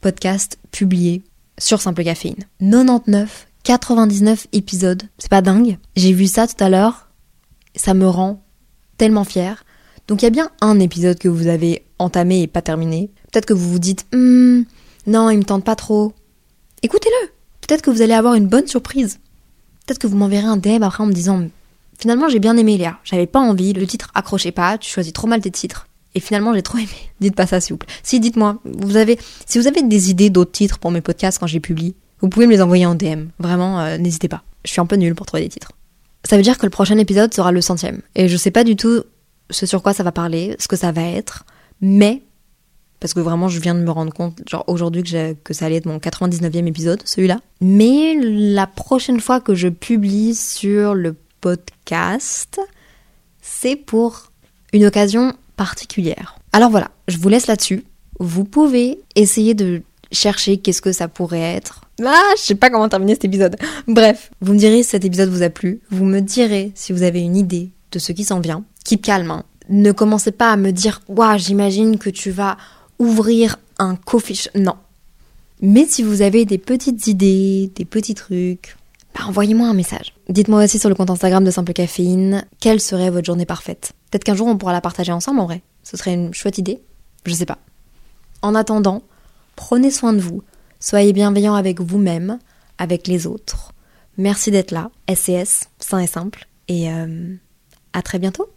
podcasts 0.00 0.58
publiés 0.70 1.22
sur 1.58 1.80
Simple 1.80 2.04
Caféine. 2.04 2.44
99, 2.60 3.48
99 3.64 4.46
épisodes. 4.52 5.02
C'est 5.18 5.30
pas 5.30 5.42
dingue. 5.42 5.78
J'ai 5.96 6.12
vu 6.12 6.26
ça 6.26 6.46
tout 6.46 6.62
à 6.62 6.68
l'heure. 6.68 7.09
Ça 7.74 7.94
me 7.94 8.06
rend 8.08 8.42
tellement 8.98 9.24
fière. 9.24 9.64
Donc 10.08 10.22
il 10.22 10.24
y 10.24 10.28
a 10.28 10.30
bien 10.30 10.50
un 10.60 10.80
épisode 10.80 11.18
que 11.18 11.28
vous 11.28 11.46
avez 11.46 11.84
entamé 11.98 12.42
et 12.42 12.46
pas 12.46 12.62
terminé. 12.62 13.10
Peut-être 13.30 13.46
que 13.46 13.54
vous 13.54 13.70
vous 13.70 13.78
dites 13.78 14.06
hmm, 14.12 14.62
non, 15.06 15.30
il 15.30 15.38
me 15.38 15.44
tente 15.44 15.64
pas 15.64 15.76
trop. 15.76 16.12
Écoutez-le. 16.82 17.28
Peut-être 17.60 17.82
que 17.82 17.90
vous 17.90 18.02
allez 18.02 18.14
avoir 18.14 18.34
une 18.34 18.48
bonne 18.48 18.66
surprise. 18.66 19.20
Peut-être 19.86 19.98
que 19.98 20.06
vous 20.06 20.16
m'enverrez 20.16 20.46
un 20.46 20.56
DM 20.56 20.82
après 20.82 21.02
en 21.02 21.06
me 21.06 21.12
disant 21.12 21.48
finalement 21.98 22.28
j'ai 22.28 22.38
bien 22.38 22.56
aimé 22.56 22.76
Léa. 22.76 22.98
J'avais 23.04 23.26
pas 23.26 23.40
envie, 23.40 23.72
le 23.72 23.86
titre 23.86 24.10
accrochait 24.14 24.52
pas, 24.52 24.78
tu 24.78 24.90
choisis 24.90 25.12
trop 25.12 25.26
mal 25.26 25.40
tes 25.40 25.50
titres. 25.50 25.86
Et 26.14 26.20
finalement, 26.20 26.54
j'ai 26.54 26.62
trop 26.62 26.78
aimé. 26.78 26.88
Dites 27.20 27.36
pas 27.36 27.46
ça, 27.46 27.60
s'il 27.60 27.74
vous 27.74 27.78
plaît. 27.78 27.92
Si, 28.02 28.20
dites-moi. 28.20 28.58
Vous 28.64 28.96
avez, 28.96 29.18
si 29.46 29.58
vous 29.58 29.66
avez 29.66 29.82
des 29.82 30.10
idées 30.10 30.30
d'autres 30.30 30.52
titres 30.52 30.78
pour 30.78 30.90
mes 30.90 31.00
podcasts 31.00 31.38
quand 31.38 31.46
j'ai 31.46 31.60
publié, 31.60 31.94
vous 32.20 32.28
pouvez 32.28 32.46
me 32.46 32.52
les 32.52 32.62
envoyer 32.62 32.86
en 32.86 32.94
DM. 32.94 33.28
Vraiment, 33.38 33.80
euh, 33.80 33.96
n'hésitez 33.96 34.28
pas. 34.28 34.42
Je 34.64 34.72
suis 34.72 34.80
un 34.80 34.86
peu 34.86 34.96
nulle 34.96 35.14
pour 35.14 35.26
trouver 35.26 35.44
des 35.44 35.48
titres. 35.48 35.72
Ça 36.30 36.36
veut 36.36 36.44
dire 36.44 36.58
que 36.58 36.66
le 36.66 36.70
prochain 36.70 36.96
épisode 36.96 37.34
sera 37.34 37.50
le 37.50 37.60
centième. 37.60 38.02
Et 38.14 38.28
je 38.28 38.36
sais 38.36 38.52
pas 38.52 38.62
du 38.62 38.76
tout 38.76 39.02
ce 39.50 39.66
sur 39.66 39.82
quoi 39.82 39.92
ça 39.92 40.04
va 40.04 40.12
parler, 40.12 40.54
ce 40.60 40.68
que 40.68 40.76
ça 40.76 40.92
va 40.92 41.02
être, 41.02 41.44
mais 41.80 42.22
parce 43.00 43.14
que 43.14 43.18
vraiment 43.18 43.48
je 43.48 43.58
viens 43.58 43.74
de 43.74 43.80
me 43.80 43.90
rendre 43.90 44.12
compte, 44.12 44.40
genre 44.48 44.62
aujourd'hui 44.68 45.02
que, 45.02 45.32
que 45.32 45.52
ça 45.52 45.66
allait 45.66 45.78
être 45.78 45.86
mon 45.86 45.98
99e 45.98 46.68
épisode, 46.68 47.02
celui-là. 47.04 47.40
Mais 47.60 48.14
la 48.14 48.68
prochaine 48.68 49.18
fois 49.18 49.40
que 49.40 49.56
je 49.56 49.66
publie 49.66 50.36
sur 50.36 50.94
le 50.94 51.16
podcast, 51.40 52.60
c'est 53.42 53.74
pour 53.74 54.30
une 54.72 54.84
occasion 54.84 55.34
particulière. 55.56 56.38
Alors 56.52 56.70
voilà, 56.70 56.92
je 57.08 57.18
vous 57.18 57.28
laisse 57.28 57.48
là-dessus. 57.48 57.82
Vous 58.20 58.44
pouvez 58.44 59.00
essayer 59.16 59.54
de 59.54 59.82
chercher 60.12 60.58
qu'est-ce 60.58 60.82
que 60.82 60.92
ça 60.92 61.08
pourrait 61.08 61.40
être. 61.40 61.82
Ah, 62.04 62.32
je 62.36 62.42
sais 62.42 62.54
pas 62.54 62.70
comment 62.70 62.88
terminer 62.88 63.14
cet 63.14 63.24
épisode. 63.24 63.56
Bref, 63.88 64.30
vous 64.40 64.54
me 64.54 64.58
direz 64.58 64.82
si 64.82 64.90
cet 64.90 65.04
épisode 65.04 65.30
vous 65.30 65.42
a 65.42 65.50
plu. 65.50 65.80
Vous 65.90 66.04
me 66.04 66.20
direz 66.20 66.72
si 66.74 66.92
vous 66.92 67.02
avez 67.02 67.20
une 67.20 67.36
idée 67.36 67.70
de 67.92 67.98
ce 67.98 68.12
qui 68.12 68.24
s'en 68.24 68.40
vient. 68.40 68.64
Keep 68.84 69.02
calme. 69.02 69.30
Hein. 69.30 69.44
Ne 69.68 69.92
commencez 69.92 70.32
pas 70.32 70.50
à 70.50 70.56
me 70.56 70.72
dire, 70.72 71.00
waouh, 71.08 71.38
j'imagine 71.38 71.98
que 71.98 72.10
tu 72.10 72.30
vas 72.30 72.56
ouvrir 72.98 73.56
un 73.78 73.96
coffee. 73.96 74.48
Non. 74.54 74.74
Mais 75.60 75.86
si 75.86 76.02
vous 76.02 76.22
avez 76.22 76.44
des 76.44 76.58
petites 76.58 77.06
idées, 77.06 77.70
des 77.74 77.84
petits 77.84 78.14
trucs, 78.14 78.76
bah 79.14 79.24
envoyez-moi 79.26 79.68
un 79.68 79.74
message. 79.74 80.14
Dites-moi 80.28 80.64
aussi 80.64 80.78
sur 80.78 80.88
le 80.88 80.94
compte 80.94 81.10
Instagram 81.10 81.44
de 81.44 81.50
Simple 81.50 81.72
Caféine 81.72 82.44
quelle 82.60 82.80
serait 82.80 83.10
votre 83.10 83.26
journée 83.26 83.46
parfaite. 83.46 83.92
Peut-être 84.10 84.24
qu'un 84.24 84.34
jour 84.34 84.46
on 84.46 84.56
pourra 84.56 84.72
la 84.72 84.80
partager 84.80 85.12
ensemble 85.12 85.40
en 85.40 85.46
vrai. 85.46 85.62
Ce 85.82 85.96
serait 85.96 86.14
une 86.14 86.32
chouette 86.32 86.58
idée. 86.58 86.80
Je 87.26 87.34
sais 87.34 87.46
pas. 87.46 87.58
En 88.42 88.54
attendant, 88.54 89.02
prenez 89.56 89.90
soin 89.90 90.12
de 90.12 90.20
vous. 90.20 90.42
Soyez 90.78 91.12
bienveillants 91.12 91.54
avec 91.54 91.80
vous-même, 91.80 92.38
avec 92.78 93.06
les 93.06 93.26
autres. 93.26 93.72
Merci 94.16 94.50
d'être 94.50 94.70
là. 94.70 94.90
SCS, 95.08 95.68
sain 95.78 95.98
et 95.98 96.06
simple. 96.06 96.46
Et 96.68 96.90
euh, 96.92 97.34
à 97.92 98.02
très 98.02 98.18
bientôt. 98.18 98.48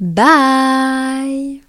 Bye 0.00 1.60